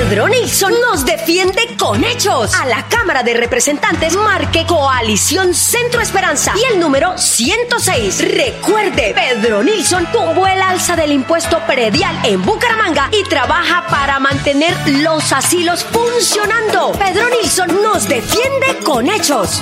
Pedro 0.00 0.28
Nilsson 0.28 0.72
nos 0.80 1.04
defiende 1.04 1.60
con 1.78 2.02
hechos. 2.02 2.54
A 2.54 2.64
la 2.64 2.86
Cámara 2.88 3.22
de 3.22 3.34
Representantes 3.34 4.16
marque 4.16 4.64
Coalición 4.66 5.52
Centro 5.52 6.00
Esperanza 6.00 6.54
y 6.56 6.72
el 6.72 6.80
número 6.80 7.18
106. 7.18 8.34
Recuerde, 8.34 9.14
Pedro 9.14 9.62
Nilsson 9.62 10.06
tuvo 10.10 10.46
el 10.46 10.62
alza 10.62 10.96
del 10.96 11.12
impuesto 11.12 11.60
predial 11.66 12.18
en 12.24 12.42
Bucaramanga 12.42 13.10
y 13.12 13.28
trabaja 13.28 13.86
para 13.88 14.18
mantener 14.18 14.74
los 14.86 15.34
asilos 15.34 15.84
funcionando. 15.84 16.92
Pedro 16.92 17.28
Nilsson 17.28 17.68
nos 17.82 18.08
defiende 18.08 18.78
con 18.82 19.06
hechos. 19.06 19.60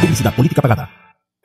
Publicidad 0.00 0.34
política 0.34 0.62
pagada. 0.62 1.03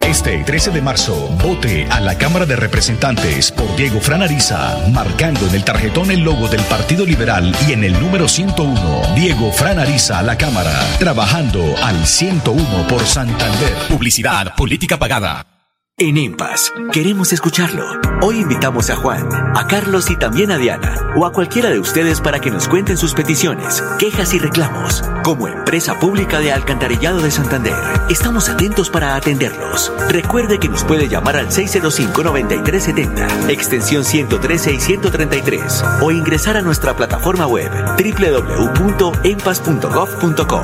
Este 0.09 0.43
13 0.43 0.71
de 0.71 0.81
marzo, 0.81 1.27
vote 1.43 1.87
a 1.87 1.99
la 1.99 2.17
Cámara 2.17 2.47
de 2.47 2.55
Representantes 2.55 3.51
por 3.51 3.75
Diego 3.75 4.01
Fran 4.01 4.23
Ariza, 4.23 4.75
marcando 4.91 5.45
en 5.45 5.53
el 5.53 5.63
tarjetón 5.63 6.09
el 6.09 6.21
logo 6.21 6.47
del 6.47 6.61
Partido 6.61 7.05
Liberal 7.05 7.55
y 7.67 7.73
en 7.73 7.83
el 7.83 7.93
número 7.93 8.27
101. 8.27 9.13
Diego 9.13 9.51
Fran 9.51 9.77
Ariza 9.77 10.17
a 10.17 10.23
la 10.23 10.35
Cámara, 10.35 10.73
trabajando 10.97 11.75
al 11.83 12.07
101 12.07 12.87
por 12.87 13.05
Santander. 13.05 13.75
Publicidad, 13.87 14.55
política 14.55 14.97
pagada. 14.97 15.58
En 16.01 16.17
EMPAS, 16.17 16.71
queremos 16.93 17.33
escucharlo. 17.33 17.83
Hoy 18.21 18.39
invitamos 18.39 18.89
a 18.89 18.95
Juan, 18.95 19.27
a 19.53 19.67
Carlos 19.67 20.09
y 20.09 20.15
también 20.15 20.49
a 20.49 20.57
Diana, 20.57 20.95
o 21.17 21.25
a 21.25 21.33
cualquiera 21.33 21.71
de 21.71 21.79
ustedes 21.79 22.21
para 22.21 22.39
que 22.39 22.51
nos 22.51 22.69
cuenten 22.69 22.95
sus 22.95 23.13
peticiones, 23.13 23.83
quejas 23.99 24.33
y 24.33 24.39
reclamos. 24.39 25.03
Como 25.25 25.49
empresa 25.49 25.99
pública 25.99 26.39
de 26.39 26.53
Alcantarillado 26.53 27.21
de 27.21 27.31
Santander, 27.31 27.75
estamos 28.09 28.47
atentos 28.47 28.89
para 28.89 29.15
atenderlos. 29.15 29.91
Recuerde 30.07 30.57
que 30.57 30.69
nos 30.69 30.85
puede 30.85 31.09
llamar 31.09 31.35
al 31.35 31.49
605-9370, 31.49 33.49
extensión 33.49 34.05
113 34.05 34.75
y 34.75 34.79
133, 34.79 35.83
o 35.99 36.11
ingresar 36.11 36.55
a 36.55 36.61
nuestra 36.61 36.95
plataforma 36.95 37.45
web 37.45 37.69
www.empas.gov.co. 37.97 40.61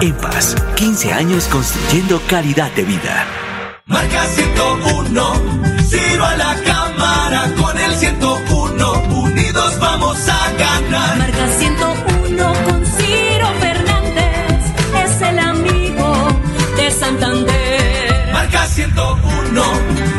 EMPAS, 0.00 0.56
15 0.76 1.12
años 1.12 1.44
construyendo 1.44 2.22
calidad 2.26 2.72
de 2.72 2.84
vida. 2.84 3.47
Marca 3.88 4.22
101, 4.26 5.32
Ciro 5.88 6.24
a 6.24 6.36
la 6.36 6.54
cámara 6.62 7.50
con 7.58 7.78
el 7.78 7.96
101, 7.96 8.92
unidos 9.14 9.78
vamos 9.80 10.28
a 10.28 10.52
ganar. 10.52 11.16
Marca 11.16 11.48
101 11.58 12.52
con 12.66 12.84
Ciro 12.84 13.46
Fernández, 13.60 14.62
es 15.04 15.22
el 15.22 15.38
amigo 15.38 16.28
de 16.76 16.90
Santander. 16.90 18.30
Marca 18.30 18.66
101, 18.66 19.62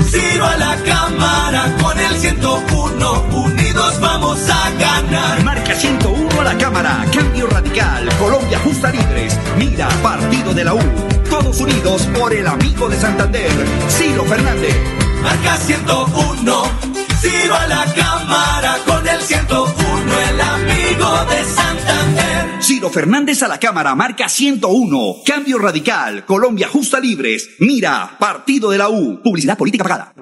Ciro 0.10 0.46
a 0.46 0.58
la 0.58 0.76
cámara 0.78 1.72
con 1.80 2.00
el 2.00 2.18
101, 2.18 3.26
unidos 3.34 4.00
vamos 4.00 4.50
a 4.50 4.72
ganar. 4.80 5.44
Marca 5.44 5.76
101 5.76 6.08
a 6.08 6.09
la 6.54 6.58
cámara, 6.58 7.06
cambio 7.14 7.46
radical, 7.46 8.10
Colombia 8.18 8.58
justa 8.64 8.90
libres, 8.90 9.38
mira, 9.58 9.88
partido 10.02 10.52
de 10.52 10.64
la 10.64 10.74
U. 10.74 10.80
Todos 11.30 11.60
unidos 11.60 12.08
por 12.18 12.34
el 12.34 12.48
amigo 12.48 12.90
de 12.90 12.98
Santander, 12.98 13.52
Ciro 13.88 14.26
Fernández. 14.26 14.76
Marca 15.22 15.58
101, 15.58 16.64
Ciro 17.22 17.56
a 17.56 17.68
la 17.68 17.86
cámara 17.94 18.78
con 18.88 19.08
el 19.08 19.22
101, 19.22 19.74
el 20.32 20.42
amigo 20.42 21.26
de 21.30 21.44
Santander. 21.44 22.64
Ciro 22.64 22.90
Fernández 22.90 23.44
a 23.44 23.48
la 23.48 23.60
cámara, 23.60 23.94
marca 23.94 24.28
101, 24.28 25.18
cambio 25.24 25.60
radical, 25.60 26.26
Colombia 26.26 26.68
justa 26.68 27.00
libres, 27.00 27.52
mira, 27.60 28.16
partido 28.18 28.72
de 28.72 28.78
la 28.80 28.90
U. 28.90 29.22
Publicidad 29.22 29.56
política 29.56 29.84
pagada. 29.84 30.14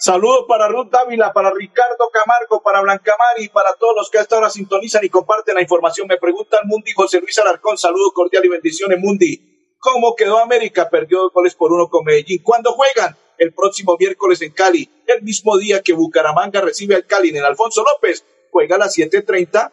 Saludos 0.00 0.44
para 0.46 0.68
Ruth 0.68 0.90
Dávila, 0.92 1.32
para 1.32 1.50
Ricardo 1.50 2.08
Camargo, 2.12 2.62
para 2.62 2.80
Blancamar 2.82 3.34
y 3.38 3.48
para 3.48 3.74
todos 3.74 3.96
los 3.96 4.08
que 4.08 4.18
hasta 4.18 4.36
ahora 4.36 4.48
sintonizan 4.48 5.04
y 5.04 5.08
comparten 5.08 5.56
la 5.56 5.60
información. 5.60 6.06
Me 6.06 6.18
preguntan 6.18 6.60
Mundi 6.66 6.92
José 6.92 7.20
Luis 7.20 7.36
Alarcón. 7.40 7.76
Saludos 7.76 8.12
cordial 8.14 8.44
y 8.44 8.48
bendiciones, 8.48 8.96
Mundi. 9.00 9.74
¿Cómo 9.80 10.14
quedó 10.14 10.38
América? 10.38 10.88
Perdió 10.88 11.22
dos 11.22 11.32
goles 11.32 11.56
por 11.56 11.72
uno 11.72 11.88
con 11.88 12.04
Medellín. 12.04 12.40
¿Cuándo 12.44 12.74
juegan? 12.74 13.16
El 13.38 13.52
próximo 13.52 13.96
miércoles 13.98 14.40
en 14.42 14.52
Cali. 14.52 14.88
El 15.04 15.22
mismo 15.22 15.58
día 15.58 15.82
que 15.82 15.94
Bucaramanga 15.94 16.60
recibe 16.60 16.94
al 16.94 17.04
Cali 17.04 17.30
en 17.30 17.38
el 17.38 17.44
Alfonso 17.44 17.82
López. 17.82 18.24
Juega 18.52 18.76
a 18.76 18.78
las 18.78 18.96
7.30 18.96 19.72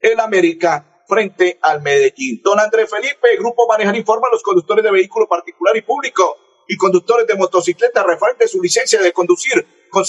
el 0.00 0.20
América 0.20 1.02
frente 1.06 1.58
al 1.60 1.82
Medellín. 1.82 2.40
Don 2.42 2.58
Andrés 2.58 2.88
Felipe, 2.88 3.36
Grupo 3.38 3.68
Manejar 3.68 3.94
informa 3.94 4.28
los 4.32 4.42
conductores 4.42 4.82
de 4.82 4.90
vehículo 4.90 5.28
particular 5.28 5.76
y 5.76 5.82
público 5.82 6.45
y 6.68 6.76
conductores 6.76 7.26
de 7.26 7.34
motocicleta 7.34 8.02
referente 8.02 8.48
su 8.48 8.60
licencia 8.60 9.00
de 9.00 9.12
conducir 9.12 9.86
con 9.90 10.04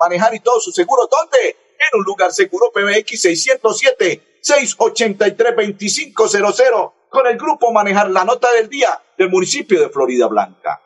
Manejar 0.00 0.34
y 0.34 0.40
todo 0.40 0.60
su 0.60 0.70
seguro. 0.72 1.08
¿Dónde? 1.10 1.56
En 1.78 1.98
un 1.98 2.04
lugar 2.04 2.32
seguro 2.32 2.70
PBX 2.72 3.20
607 3.20 4.40
683 4.40 5.56
2500 5.56 6.92
con 7.08 7.26
el 7.26 7.38
grupo 7.38 7.72
Manejar 7.72 8.10
la 8.10 8.24
nota 8.24 8.52
del 8.52 8.68
día 8.68 9.00
del 9.16 9.30
municipio 9.30 9.80
de 9.80 9.88
Florida 9.88 10.26
Blanca. 10.26 10.82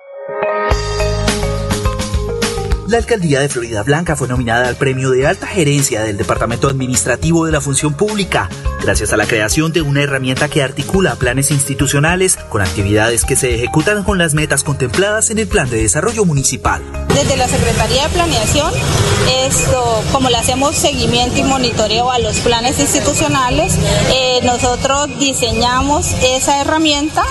La 2.92 2.98
alcaldía 2.98 3.40
de 3.40 3.48
Florida 3.48 3.82
Blanca 3.82 4.16
fue 4.16 4.28
nominada 4.28 4.68
al 4.68 4.76
premio 4.76 5.08
de 5.08 5.26
alta 5.26 5.46
gerencia 5.46 6.02
del 6.02 6.18
Departamento 6.18 6.68
Administrativo 6.68 7.46
de 7.46 7.52
la 7.52 7.62
Función 7.62 7.94
Pública, 7.94 8.50
gracias 8.82 9.14
a 9.14 9.16
la 9.16 9.24
creación 9.24 9.72
de 9.72 9.80
una 9.80 10.02
herramienta 10.02 10.50
que 10.50 10.62
articula 10.62 11.14
planes 11.14 11.50
institucionales 11.50 12.36
con 12.50 12.60
actividades 12.60 13.24
que 13.24 13.34
se 13.34 13.54
ejecutan 13.54 14.04
con 14.04 14.18
las 14.18 14.34
metas 14.34 14.62
contempladas 14.62 15.30
en 15.30 15.38
el 15.38 15.48
Plan 15.48 15.70
de 15.70 15.80
Desarrollo 15.80 16.26
Municipal. 16.26 16.82
Desde 17.08 17.38
la 17.38 17.48
Secretaría 17.48 18.02
de 18.02 18.08
Planeación, 18.10 18.70
como 20.12 20.28
le 20.28 20.36
hacemos 20.36 20.76
seguimiento 20.76 21.38
y 21.38 21.44
monitoreo 21.44 22.10
a 22.10 22.18
los 22.18 22.40
planes 22.40 22.78
institucionales, 22.78 23.74
eh, 24.14 24.40
nosotros 24.44 25.08
diseñamos 25.18 26.12
esa 26.22 26.60
herramienta 26.60 27.24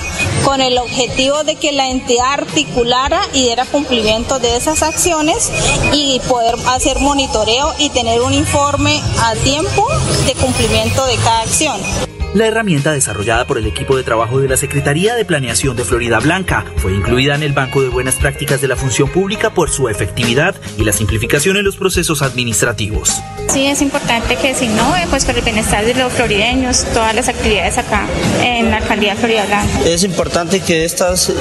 con 0.44 0.62
el 0.62 0.78
objetivo 0.78 1.44
de 1.44 1.56
que 1.56 1.72
la 1.72 1.90
entidad 1.90 2.34
articulara 2.34 3.22
y 3.34 3.44
diera 3.44 3.66
cumplimiento 3.66 4.40
de 4.40 4.56
esas 4.56 4.84
acciones 4.84 5.52
y 5.94 6.20
poder 6.28 6.56
hacer 6.68 7.00
monitoreo 7.00 7.74
y 7.80 7.90
tener 7.90 8.22
un 8.22 8.34
informe 8.34 9.02
a 9.20 9.36
tiempo 9.36 9.88
de 10.26 10.34
cumplimiento 10.36 11.06
de 11.06 11.16
cada 11.18 11.42
acción. 11.42 12.21
La 12.34 12.48
herramienta 12.48 12.94
desarrollada 12.94 13.46
por 13.46 13.58
el 13.58 13.68
equipo 13.68 13.98
de 13.98 14.04
trabajo 14.04 14.40
de 14.40 14.48
la 14.48 14.56
Secretaría 14.56 15.16
de 15.16 15.26
Planeación 15.26 15.76
de 15.76 15.84
Florida 15.84 16.20
Blanca 16.20 16.66
fue 16.78 16.94
incluida 16.94 17.36
en 17.36 17.44
el 17.44 17.52
Banco 17.52 17.82
de 17.82 17.90
Buenas 17.90 18.16
Prácticas 18.16 18.62
de 18.62 18.70
la 18.70 18.78
Función 18.78 19.10
Pública 19.10 19.54
por 19.54 19.70
su 19.70 19.90
efectividad 19.90 20.56
y 20.78 20.86
la 20.86 20.94
simplificación 20.94 21.58
en 21.58 21.66
los 21.66 21.76
procesos 21.76 22.22
administrativos. 22.22 23.22
Sí, 23.50 23.66
es 23.66 23.82
importante 23.82 24.38
que 24.38 24.54
se 24.54 24.64
innove 24.64 25.08
pues, 25.10 25.26
por 25.26 25.36
el 25.36 25.44
bienestar 25.44 25.84
de 25.84 25.94
los 25.94 26.14
florideños, 26.14 26.86
todas 26.94 27.14
las 27.14 27.28
actividades 27.28 27.78
acá 27.78 28.08
en 28.42 28.72
la 28.72 28.78
alcaldía 28.78 29.14
de 29.14 29.20
Florida 29.20 29.46
Blanca. 29.48 29.82
Es 29.84 30.06
importante 30.06 30.62
que 30.62 30.86
estas 30.86 31.34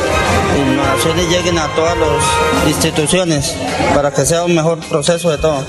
innovaciones 0.59 1.29
lleguen 1.29 1.57
a 1.59 1.68
todas 1.76 1.96
las 1.96 2.66
instituciones 2.66 3.55
para 3.94 4.11
que 4.11 4.26
sea 4.26 4.42
un 4.42 4.57
mejor 4.57 4.81
proceso 4.88 5.31
de 5.31 5.38
todo. 5.38 5.64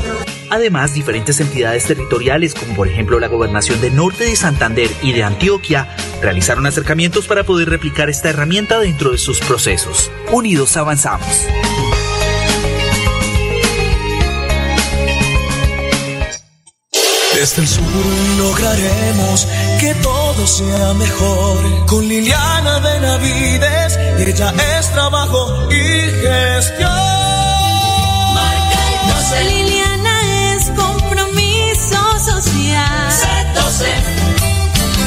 Además, 0.51 0.93
diferentes 0.93 1.39
entidades 1.39 1.85
territoriales, 1.85 2.53
como 2.53 2.75
por 2.75 2.89
ejemplo 2.89 3.21
la 3.21 3.29
Gobernación 3.29 3.79
del 3.79 3.95
Norte 3.95 4.25
de 4.25 4.35
Santander 4.35 4.91
y 5.01 5.13
de 5.13 5.23
Antioquia, 5.23 5.87
realizaron 6.21 6.65
acercamientos 6.65 7.25
para 7.25 7.45
poder 7.45 7.69
replicar 7.69 8.09
esta 8.09 8.29
herramienta 8.29 8.77
dentro 8.81 9.13
de 9.13 9.17
sus 9.17 9.39
procesos. 9.39 10.11
Unidos 10.29 10.75
avanzamos. 10.75 11.47
Desde 17.33 17.61
el 17.61 17.67
sur 17.69 17.83
lograremos 18.37 19.47
que 19.79 19.95
todo 20.03 20.45
sea 20.45 20.93
mejor. 20.95 21.85
Con 21.85 22.05
Liliana 22.09 22.79
Benavides, 22.79 23.97
ella 24.19 24.53
es 24.77 24.91
trabajo 24.91 25.71
y 25.71 26.11
gestión. 26.21 26.91
Marca 28.33 28.79
el 28.89 29.13
12. 29.13 29.43
Liliana 29.45 29.90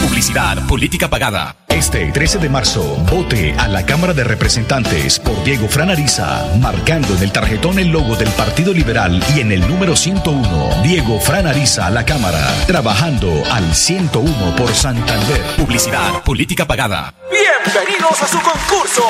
Publicidad, 0.02 0.66
política 0.66 1.08
pagada. 1.08 1.56
Este 1.68 2.10
13 2.12 2.38
de 2.38 2.48
marzo, 2.48 2.82
vote 3.10 3.54
a 3.58 3.68
la 3.68 3.84
Cámara 3.84 4.14
de 4.14 4.24
Representantes 4.24 5.18
por 5.18 5.42
Diego 5.44 5.68
Franariza, 5.68 6.46
marcando 6.60 7.14
en 7.14 7.22
el 7.24 7.32
tarjetón 7.32 7.78
el 7.78 7.88
logo 7.88 8.16
del 8.16 8.30
Partido 8.30 8.72
Liberal 8.72 9.22
y 9.36 9.40
en 9.40 9.52
el 9.52 9.68
número 9.68 9.96
101, 9.96 10.82
Diego 10.82 11.20
Franariza 11.20 11.86
a 11.86 11.90
la 11.90 12.06
Cámara, 12.06 12.54
trabajando 12.66 13.42
al 13.50 13.74
101 13.74 14.56
por 14.56 14.72
Santander. 14.74 15.42
Publicidad, 15.56 16.22
política 16.22 16.66
pagada. 16.66 17.12
Bienvenidos 17.30 18.22
a 18.22 18.28
su 18.28 18.40
concurso. 18.40 19.02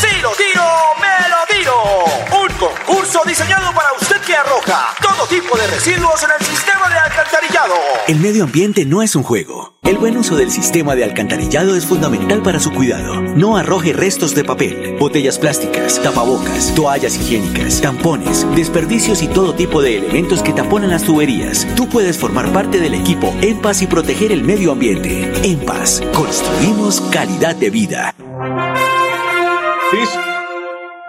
Si 0.00 0.20
lo 0.22 0.30
tiro, 0.30 0.64
me 1.00 1.28
lo 1.28 1.58
tiro. 1.58 2.41
Concurso 2.62 3.22
diseñado 3.26 3.72
para 3.74 3.92
usted 4.00 4.20
que 4.20 4.36
arroja 4.36 4.94
todo 5.02 5.26
tipo 5.26 5.56
de 5.56 5.66
residuos 5.66 6.22
en 6.22 6.30
el 6.38 6.46
sistema 6.46 6.88
de 6.88 6.94
alcantarillado. 6.96 7.74
El 8.06 8.20
medio 8.20 8.44
ambiente 8.44 8.86
no 8.86 9.02
es 9.02 9.16
un 9.16 9.24
juego. 9.24 9.74
El 9.82 9.98
buen 9.98 10.16
uso 10.16 10.36
del 10.36 10.52
sistema 10.52 10.94
de 10.94 11.02
alcantarillado 11.02 11.74
es 11.74 11.84
fundamental 11.84 12.40
para 12.40 12.60
su 12.60 12.72
cuidado. 12.72 13.20
No 13.20 13.56
arroje 13.56 13.92
restos 13.92 14.36
de 14.36 14.44
papel, 14.44 14.96
botellas 15.00 15.40
plásticas, 15.40 16.00
tapabocas, 16.00 16.72
toallas 16.76 17.16
higiénicas, 17.16 17.80
tampones, 17.80 18.46
desperdicios 18.54 19.22
y 19.22 19.26
todo 19.26 19.56
tipo 19.56 19.82
de 19.82 19.96
elementos 19.96 20.40
que 20.40 20.52
taponan 20.52 20.90
las 20.90 21.02
tuberías. 21.02 21.66
Tú 21.74 21.88
puedes 21.88 22.16
formar 22.16 22.52
parte 22.52 22.78
del 22.78 22.94
equipo 22.94 23.34
En 23.40 23.60
Paz 23.60 23.82
y 23.82 23.88
proteger 23.88 24.30
el 24.30 24.44
medio 24.44 24.70
ambiente. 24.70 25.32
En 25.42 25.58
Paz, 25.66 26.00
construimos 26.12 27.00
calidad 27.10 27.56
de 27.56 27.70
vida. 27.70 28.14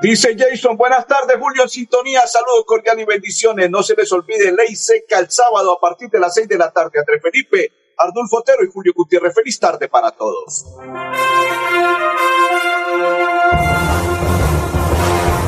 Dice 0.10 0.36
Jason, 0.38 0.76
buenas 0.76 1.08
tardes, 1.08 1.38
Julio 1.40 1.64
en 1.64 1.70
sintonía, 1.70 2.28
saludos 2.28 2.66
cordiales 2.66 3.04
y 3.04 3.06
bendiciones. 3.06 3.70
No 3.70 3.82
se 3.82 3.96
les 3.96 4.12
olvide, 4.12 4.52
ley 4.52 4.76
seca 4.76 5.20
el 5.20 5.32
sábado 5.32 5.72
a 5.72 5.80
partir 5.80 6.10
de 6.10 6.20
las 6.20 6.34
seis 6.34 6.48
de 6.48 6.58
la 6.58 6.72
tarde. 6.72 7.00
André 7.00 7.20
Felipe, 7.20 7.72
Ardulfo 7.98 8.38
Otero 8.38 8.64
y 8.64 8.72
Julio 8.72 8.94
Gutiérrez. 8.96 9.34
Feliz 9.34 9.60
tarde 9.60 9.88
para 9.88 10.12
todos. 10.12 10.66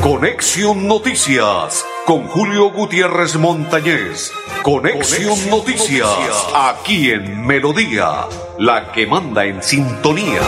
Conexión 0.02 0.86
Noticias 0.86 1.84
con 2.06 2.28
Julio 2.28 2.70
Gutiérrez 2.70 3.36
Montañez. 3.36 4.32
Conexión 4.62 5.50
Noticias 5.50 6.08
aquí 6.54 7.10
en 7.10 7.44
Melodía, 7.44 8.26
la 8.58 8.92
que 8.92 9.06
manda 9.06 9.44
en 9.44 9.62
sintonía. 9.62 10.40